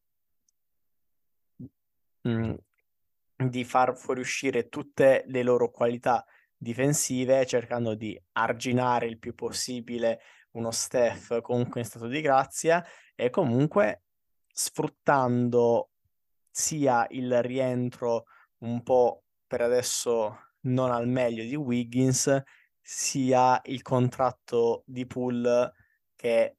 [2.22, 2.54] mh, mm,
[3.50, 6.26] di far fuoriuscire tutte le loro qualità
[6.64, 10.22] difensive, cercando di arginare il più possibile
[10.54, 12.84] uno Steph comunque in stato di grazia
[13.16, 14.04] e comunque
[14.48, 15.90] sfruttando
[16.50, 18.26] sia il rientro
[18.60, 22.42] un po' per adesso non al meglio di Wiggins,
[22.80, 25.72] sia il contratto di Pool
[26.16, 26.58] che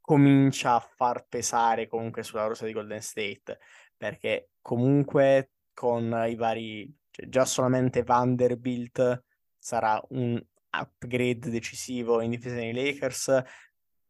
[0.00, 3.58] comincia a far pesare comunque sulla rosa di Golden State,
[3.96, 9.22] perché comunque con i vari cioè, già solamente Vanderbilt
[9.56, 10.38] sarà un
[10.70, 13.42] upgrade decisivo in difesa dei Lakers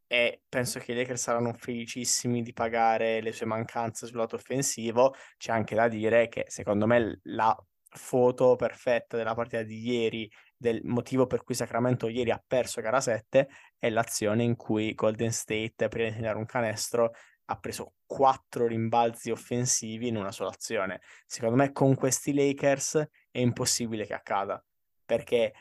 [0.09, 5.14] e penso che i Lakers saranno felicissimi di pagare le sue mancanze sul lato offensivo.
[5.36, 7.57] C'è anche da dire che secondo me la
[7.88, 13.00] foto perfetta della partita di ieri, del motivo per cui Sacramento ieri ha perso gara
[13.00, 13.48] 7,
[13.78, 17.12] è l'azione in cui Golden State, prima di segnare un canestro,
[17.44, 21.00] ha preso quattro rimbalzi offensivi in una sola azione.
[21.26, 24.62] Secondo me con questi Lakers è impossibile che accada,
[25.04, 25.52] perché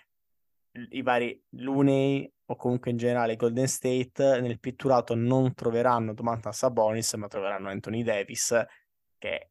[0.90, 7.14] i vari Looney o comunque in generale Golden State nel pitturato non troveranno Domantas Sabonis,
[7.14, 8.64] ma troveranno Anthony Davis,
[9.18, 9.50] che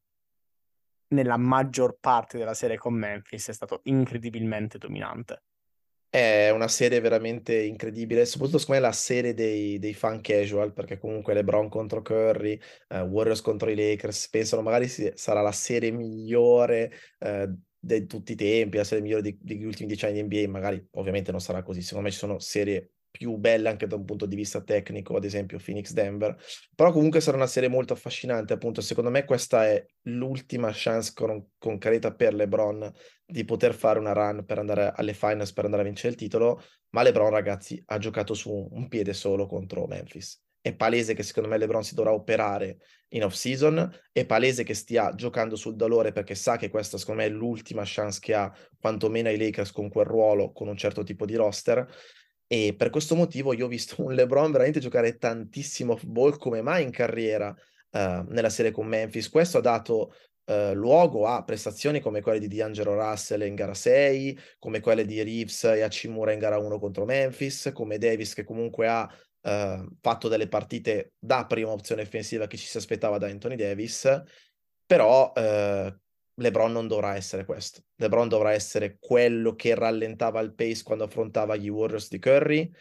[1.09, 5.43] nella maggior parte della serie con Memphis è stato incredibilmente dominante.
[6.15, 10.97] È una serie veramente incredibile, soprattutto secondo me la serie dei, dei fan casual, perché
[10.97, 12.57] comunque LeBron contro Curry,
[12.89, 16.89] uh, Warriors contro i Lakers, pensano magari sarà la serie migliore
[17.19, 20.49] uh, di tutti i tempi, la serie migliore di, degli ultimi dieci anni di NBA,
[20.49, 24.03] magari ovviamente non sarà così, secondo me ci sono serie più belle anche da un
[24.03, 26.35] punto di vista tecnico, ad esempio Phoenix Denver,
[26.75, 31.51] però comunque sarà una serie molto affascinante, appunto, secondo me questa è l'ultima chance con,
[31.57, 32.91] concreta per LeBron
[33.25, 36.61] di poter fare una run per andare alle finals, per andare a vincere il titolo,
[36.89, 40.41] ma LeBron ragazzi ha giocato su un piede solo contro Memphis.
[40.59, 44.73] È palese che secondo me LeBron si dovrà operare in off season, è palese che
[44.73, 48.51] stia giocando sul dolore perché sa che questa secondo me è l'ultima chance che ha
[48.77, 51.87] quantomeno ai Lakers con quel ruolo, con un certo tipo di roster
[52.47, 56.83] e per questo motivo io ho visto un LeBron veramente giocare tantissimo off-ball come mai
[56.83, 59.29] in carriera uh, nella serie con Memphis.
[59.29, 60.13] Questo ha dato
[60.45, 65.23] uh, luogo a prestazioni come quelle di D'Angelo Russell in gara 6, come quelle di
[65.23, 69.03] Reeves e Hachimura in gara 1 contro Memphis, come Davis che comunque ha
[69.41, 74.23] uh, fatto delle partite da prima opzione offensiva che ci si aspettava da Anthony Davis.
[74.85, 75.31] Però
[76.35, 77.83] LeBron non dovrà essere questo.
[77.95, 82.71] LeBron dovrà essere quello che rallentava il pace quando affrontava gli Warriors di Curry,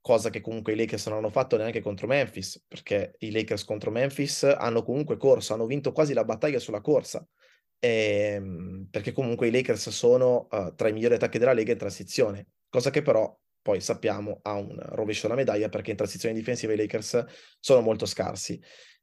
[0.00, 3.90] cosa che comunque i Lakers non hanno fatto neanche contro Memphis, perché i Lakers contro
[3.90, 7.26] Memphis hanno comunque corso, hanno vinto quasi la battaglia sulla corsa,
[7.78, 11.78] e, ehm, perché comunque i Lakers sono uh, tra i migliori attacchi della Lega in
[11.78, 16.72] transizione, cosa che però poi sappiamo ha un rovescio della medaglia perché in transizione difensiva
[16.72, 17.24] i Lakers
[17.60, 18.60] sono molto scarsi.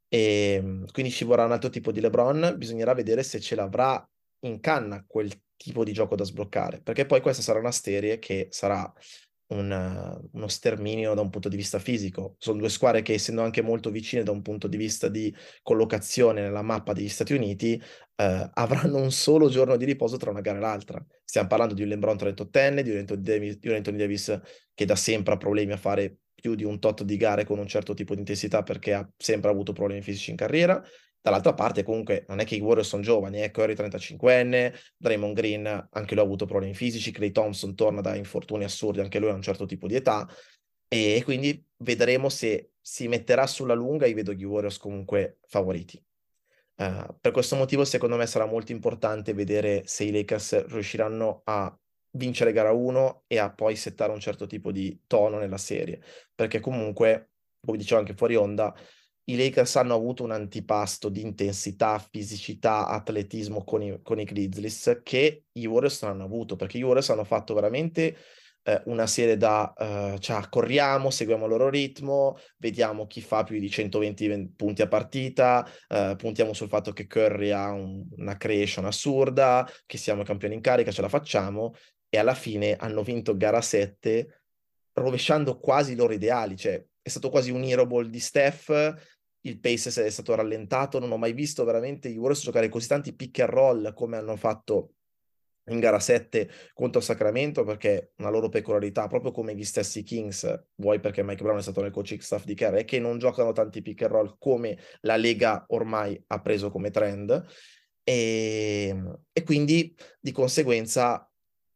[0.10, 4.04] E ehm, quindi ci vorrà un altro tipo di LeBron, bisognerà vedere se ce l'avrà
[4.42, 8.48] in canna quel tipo di gioco da sbloccare, perché poi questa sarà una serie che
[8.50, 8.92] sarà
[9.50, 12.36] un, uno sterminio da un punto di vista fisico.
[12.38, 16.42] Sono due squadre che, essendo anche molto vicine da un punto di vista di collocazione
[16.42, 17.82] nella mappa degli Stati Uniti,
[18.16, 21.06] eh, avranno un solo giorno di riposo tra una gara e l'altra.
[21.24, 24.40] Stiamo parlando di un LeBron 38enne, di un Anthony Davis, di un Anthony Davis
[24.74, 27.68] che da sempre ha problemi a fare più di un tot di gare con un
[27.68, 30.82] certo tipo di intensità perché ha sempre avuto problemi fisici in carriera.
[31.22, 33.52] Dall'altra parte, comunque, non è che i Warriors sono giovani, eh?
[33.52, 38.64] Curry 35enne, Draymond Green anche lui ha avuto problemi fisici, Clay Thompson torna da infortuni
[38.64, 40.28] assurdi, anche lui a un certo tipo di età.
[40.88, 46.02] e quindi vedremo se si metterà sulla lunga, io vedo gli Warriors comunque favoriti.
[46.76, 51.78] Uh, per questo motivo secondo me sarà molto importante vedere se i Lakers riusciranno a
[52.12, 56.02] vincere gara 1 e a poi settare un certo tipo di tono nella serie,
[56.34, 57.32] perché comunque,
[57.66, 58.74] come dicevo anche fuori onda,
[59.26, 65.02] i Lakers hanno avuto un antipasto di intensità, fisicità, atletismo con i, con i Grizzlies
[65.04, 68.18] che i Warriors non hanno avuto, perché i Warriors hanno fatto veramente
[68.64, 73.60] eh, una serie da, uh, cioè, corriamo, seguiamo il loro ritmo, vediamo chi fa più
[73.60, 78.86] di 120 punti a partita, uh, puntiamo sul fatto che Curry ha un, una creation
[78.86, 81.74] assurda, che siamo campioni in carica, ce la facciamo,
[82.10, 84.42] e alla fine hanno vinto gara 7
[84.94, 88.96] rovesciando quasi i loro ideali, cioè è stato quasi un hero ball di Steph,
[89.42, 93.16] il pace è stato rallentato, non ho mai visto veramente i Warriors giocare così tanti
[93.16, 94.94] pick and roll come hanno fatto
[95.70, 101.00] in gara 7 contro Sacramento perché una loro peculiarità, proprio come gli stessi Kings, vuoi
[101.00, 103.82] perché Mike Brown è stato nel coaching staff di Kerr, è che non giocano tanti
[103.82, 107.46] pick and roll come la Lega ormai ha preso come trend.
[108.04, 108.96] E,
[109.32, 111.29] e quindi di conseguenza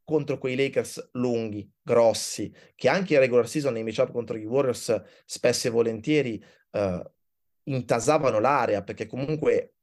[0.03, 5.01] contro quei Lakers lunghi, grossi, che anche in regular season nei matchup contro i Warriors
[5.25, 7.01] spesso e volentieri uh,
[7.63, 9.75] intasavano l'area, perché comunque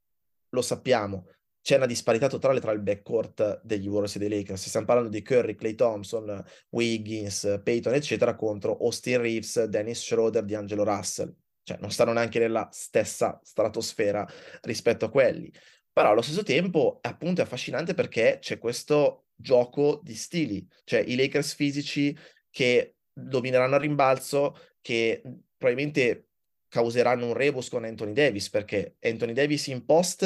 [0.50, 1.26] lo sappiamo,
[1.62, 4.66] c'è una disparità totale tra il backcourt degli Warriors e dei Lakers.
[4.66, 10.84] Stiamo parlando di Curry, Clay Thompson, Wiggins, Peyton, eccetera, contro Austin Reeves, Dennis Schroeder, D'Angelo
[10.84, 11.34] Russell.
[11.62, 14.26] Cioè, non stanno neanche nella stessa stratosfera
[14.62, 15.52] rispetto a quelli.
[15.92, 20.66] Però allo stesso tempo, appunto, è affascinante perché c'è questo gioco di stili.
[20.84, 22.16] Cioè, i Lakers fisici
[22.50, 25.22] che domineranno a rimbalzo, che
[25.56, 26.28] probabilmente
[26.68, 30.22] causeranno un rebus con Anthony Davis, perché Anthony Davis in post...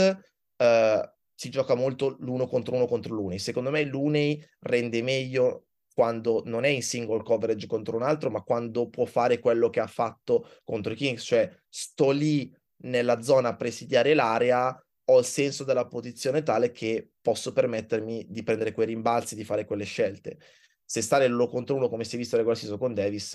[0.56, 3.38] Uh, si gioca molto l'uno contro uno contro l'Uni.
[3.38, 8.42] Secondo me l'Uni rende meglio quando non è in single coverage contro un altro, ma
[8.42, 12.52] quando può fare quello che ha fatto contro i Kings, cioè sto lì
[12.84, 14.76] nella zona a presidiare l'area,
[15.06, 19.64] ho il senso della posizione tale che posso permettermi di prendere quei rimbalzi, di fare
[19.64, 20.38] quelle scelte.
[20.84, 23.34] Se stare l'uno contro uno, come si è visto nel season con Davis,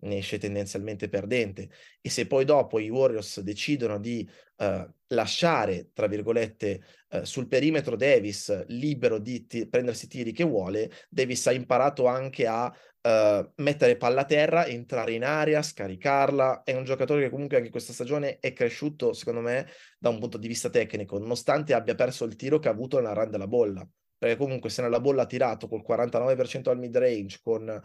[0.00, 1.70] ne esce tendenzialmente perdente.
[2.00, 7.96] E se poi dopo i Warriors decidono di uh, lasciare, tra virgolette, uh, sul perimetro
[7.96, 13.52] Davis libero di t- prendersi i tiri che vuole, Davis ha imparato anche a uh,
[13.56, 16.62] mettere palla a terra, entrare in area, scaricarla.
[16.64, 19.66] È un giocatore che comunque anche questa stagione è cresciuto, secondo me,
[19.98, 23.12] da un punto di vista tecnico, nonostante abbia perso il tiro che ha avuto nella
[23.12, 23.86] run della bolla
[24.20, 27.82] perché comunque se nella bolla ha tirato col 49% al mid range, con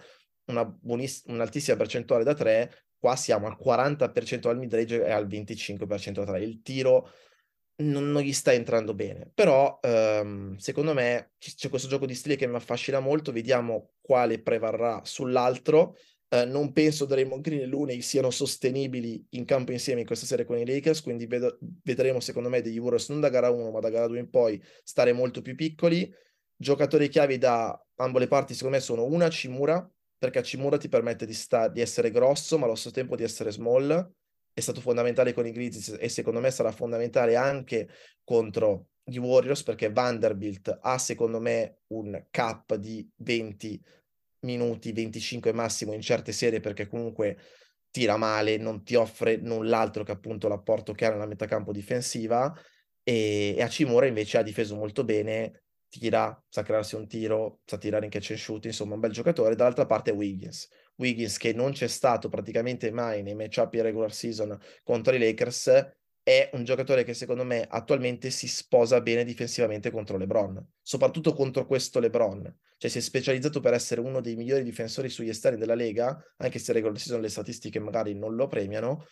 [0.47, 6.11] una buoniss- un'altissima percentuale da 3, qua siamo al 40% al mid-range e al 25%
[6.11, 6.43] da 3.
[6.43, 7.09] Il tiro
[7.77, 12.35] non, non, gli sta entrando bene, però um, secondo me c'è questo gioco di stile
[12.35, 15.95] che mi affascina molto, vediamo quale prevarrà sull'altro.
[16.27, 20.45] Uh, non penso Draymond Green e Looney siano sostenibili in campo insieme in questa serie
[20.45, 23.79] con i Lakers, quindi ved- vedremo secondo me degli Warriors non da gara 1 ma
[23.79, 26.11] da gara 2 in poi stare molto più piccoli.
[26.57, 31.25] Giocatori chiavi da ambo le parti secondo me sono una Cimura, perché Hachimura ti permette
[31.25, 34.13] di, sta- di essere grosso, ma allo stesso tempo di essere small.
[34.55, 37.89] È stato fondamentale con i Grizzlies e secondo me sarà fondamentale anche
[38.23, 43.83] contro gli Warriors perché Vanderbilt ha secondo me un cap di 20
[44.45, 47.37] minuti, 25 massimo in certe serie perché comunque
[47.91, 52.57] tira male, non ti offre null'altro che appunto l'apporto che ha nella metacampo difensiva
[53.03, 58.05] e, e Hachimura invece ha difeso molto bene tira, sa crearsi un tiro, sa tirare
[58.05, 59.55] in catch and shoot, insomma un bel giocatore.
[59.55, 60.69] Dall'altra parte Wiggins.
[60.97, 65.93] Wiggins che non c'è stato praticamente mai nei matchup in regular season contro i Lakers
[66.23, 71.67] è un giocatore che secondo me attualmente si sposa bene difensivamente contro LeBron, soprattutto contro
[71.67, 72.51] questo LeBron.
[72.77, 76.57] Cioè si è specializzato per essere uno dei migliori difensori sugli esterni della Lega, anche
[76.57, 79.05] se regular season le statistiche magari non lo premiano,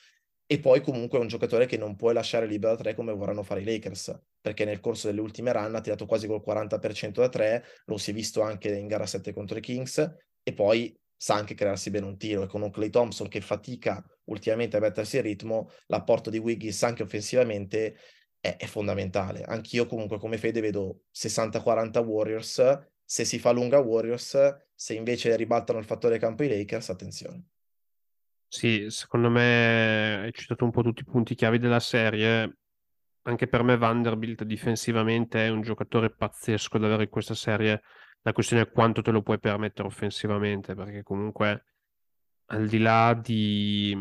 [0.46, 3.44] e poi comunque è un giocatore che non puoi lasciare libero da 3 come vorranno
[3.44, 7.30] fare i Lakers, perché nel corso delle ultime run ha tirato quasi col 40% da
[7.30, 9.98] 3, lo si è visto anche in gara 7 contro i Kings,
[10.42, 14.06] e poi sa anche crearsi bene un tiro, e con un Clay Thompson che fatica
[14.26, 17.96] ultimamente a mettersi in ritmo, l'apporto di Wiggins anche offensivamente
[18.42, 19.42] è, è fondamentale.
[19.44, 24.38] Anch'io comunque come Fede vedo 60-40 Warriors, se si fa lunga Warriors,
[24.76, 27.46] se invece ribaltano il fattore campo i Lakers, attenzione.
[28.50, 32.58] Sì, secondo me hai citato un po' tutti i punti chiavi della serie.
[33.22, 37.82] Anche per me Vanderbilt difensivamente è un giocatore pazzesco da avere in questa serie.
[38.24, 41.66] La questione è quanto te lo puoi permettere offensivamente, perché comunque
[42.48, 43.92] al di là di,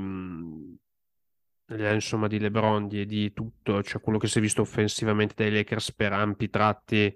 [1.66, 5.92] insomma, di LeBron e di tutto, cioè quello che si è visto offensivamente dai Lakers
[5.92, 7.14] per ampi tratti,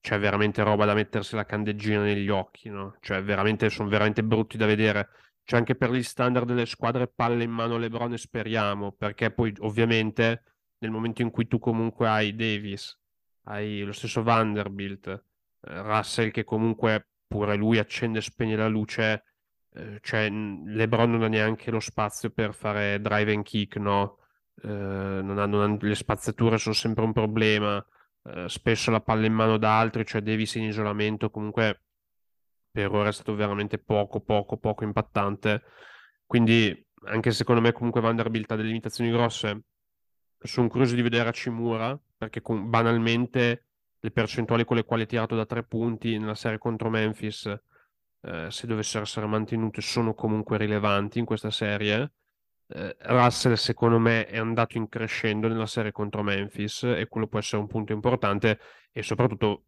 [0.00, 2.96] c'è veramente roba da mettersi la candeggina negli occhi, no?
[3.00, 5.08] Cioè veramente, sono veramente brutti da vedere
[5.44, 9.54] cioè anche per gli standard delle squadre palle in mano LeBron e speriamo, perché poi
[9.60, 10.42] ovviamente
[10.78, 12.98] nel momento in cui tu comunque hai Davis,
[13.44, 15.22] hai lo stesso Vanderbilt,
[15.66, 19.24] Russell che comunque pure lui accende e spegne la luce,
[19.72, 24.18] eh, cioè LeBron non ha neanche lo spazio per fare drive and kick, no?
[24.62, 27.84] Eh, non ha, non ha, le spazzature sono sempre un problema,
[28.24, 31.82] eh, spesso la palla in mano da altri, cioè Davis in isolamento, comunque
[32.70, 35.62] per ora è stato veramente poco, poco, poco impattante.
[36.26, 39.62] Quindi anche secondo me comunque Vanderbilt ha delle limitazioni grosse.
[40.38, 43.63] Sono curioso di vedere a Cimura, perché banalmente
[44.04, 47.46] le percentuali con le quali ha tirato da tre punti nella serie contro Memphis,
[48.20, 52.12] eh, se dovessero essere mantenute, sono comunque rilevanti in questa serie.
[52.66, 57.38] Eh, Russell, secondo me, è andato in crescendo nella serie contro Memphis e quello può
[57.38, 58.58] essere un punto importante.
[58.92, 59.64] E soprattutto,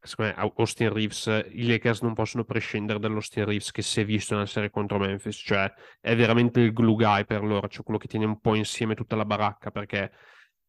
[0.00, 4.32] secondo me, Austin Reeves, i Lakers non possono prescindere dall'Austin Reeves che si è visto
[4.32, 5.70] nella serie contro Memphis, cioè
[6.00, 9.14] è veramente il glue guy per loro, cioè quello che tiene un po' insieme tutta
[9.14, 10.10] la baracca perché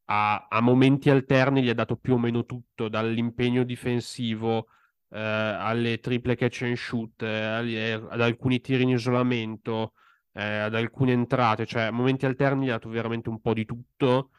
[0.05, 4.67] a, a momenti alterni gli ha dato più o meno tutto, dall'impegno difensivo
[5.09, 9.93] eh, alle triple catch and shoot, eh, ad alcuni tiri in isolamento,
[10.33, 13.65] eh, ad alcune entrate, cioè a momenti alterni gli ha dato veramente un po' di
[13.65, 14.31] tutto,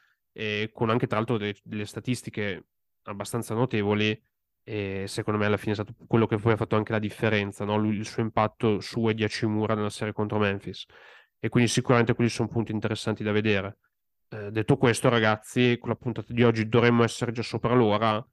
[0.73, 2.67] con anche tra l'altro delle, delle statistiche
[3.05, 4.21] abbastanza notevoli.
[4.69, 7.65] E secondo me alla fine è stato quello che poi ha fatto anche la differenza,
[7.65, 7.77] no?
[7.77, 10.85] Lui, il suo impatto su e di Hachimura nella serie contro Memphis.
[11.39, 13.79] E quindi sicuramente quelli sono punti interessanti da vedere.
[14.29, 18.25] Eh, detto questo, ragazzi, con la puntata di oggi dovremmo essere già sopra l'ora,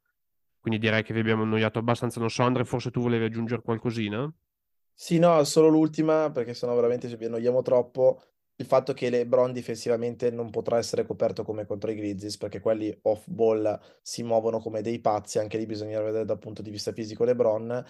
[0.59, 2.19] quindi direi che vi abbiamo annoiato abbastanza.
[2.19, 4.31] Non so, Andre, forse tu volevi aggiungere qualcosina?
[4.95, 8.21] Sì, no, solo l'ultima, perché sennò veramente ci annoiamo troppo.
[8.55, 12.95] Il fatto che LeBron difensivamente non potrà essere coperto come contro i Grizzlies, perché quelli
[13.03, 16.91] off ball si muovono come dei pazzi, anche lì bisogna vedere dal punto di vista
[16.91, 17.83] fisico LeBron.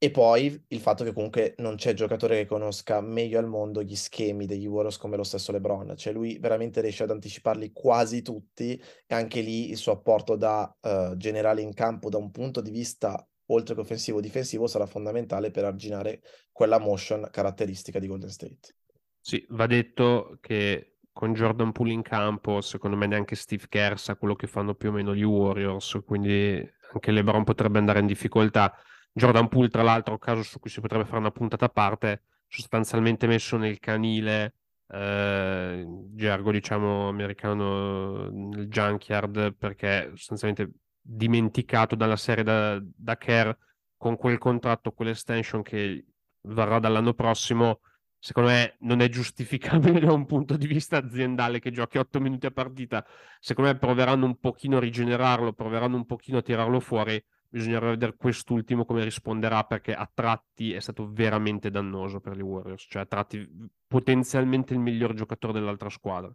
[0.00, 3.96] E poi il fatto che comunque non c'è giocatore che conosca meglio al mondo gli
[3.96, 8.80] schemi degli Warriors come lo stesso LeBron, cioè lui veramente riesce ad anticiparli quasi tutti
[9.06, 12.70] e anche lì il suo apporto da uh, generale in campo da un punto di
[12.70, 16.20] vista oltre che offensivo-difensivo sarà fondamentale per arginare
[16.52, 18.76] quella motion caratteristica di Golden State.
[19.20, 24.14] Sì, va detto che con Jordan Poole in campo, secondo me neanche Steve Kerr sa
[24.14, 28.72] quello che fanno più o meno gli Warriors, quindi anche LeBron potrebbe andare in difficoltà
[29.12, 33.26] Jordan Poole, tra l'altro, caso su cui si potrebbe fare una puntata a parte, sostanzialmente
[33.26, 34.54] messo nel canile,
[34.90, 43.50] eh, gergo diciamo americano, nel junkyard, perché sostanzialmente dimenticato dalla serie da, da Kerr
[43.96, 46.04] con quel contratto, quell'extension che
[46.42, 47.80] varrà dall'anno prossimo,
[48.18, 52.46] secondo me non è giustificabile da un punto di vista aziendale che giochi 8 minuti
[52.46, 53.04] a partita.
[53.40, 58.16] Secondo me proveranno un pochino a rigenerarlo, proveranno un pochino a tirarlo fuori bisognerà vedere
[58.16, 63.06] quest'ultimo come risponderà perché a tratti è stato veramente dannoso per gli Warriors, cioè a
[63.06, 63.48] tratti
[63.86, 66.32] potenzialmente il miglior giocatore dell'altra squadra.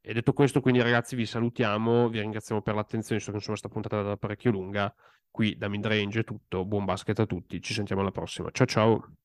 [0.00, 3.68] E detto questo, quindi ragazzi vi salutiamo, vi ringraziamo per l'attenzione, so che insomma questa
[3.68, 4.94] puntata stata parecchio lunga,
[5.30, 9.23] qui da Midrange è tutto, buon basket a tutti, ci sentiamo alla prossima, ciao ciao!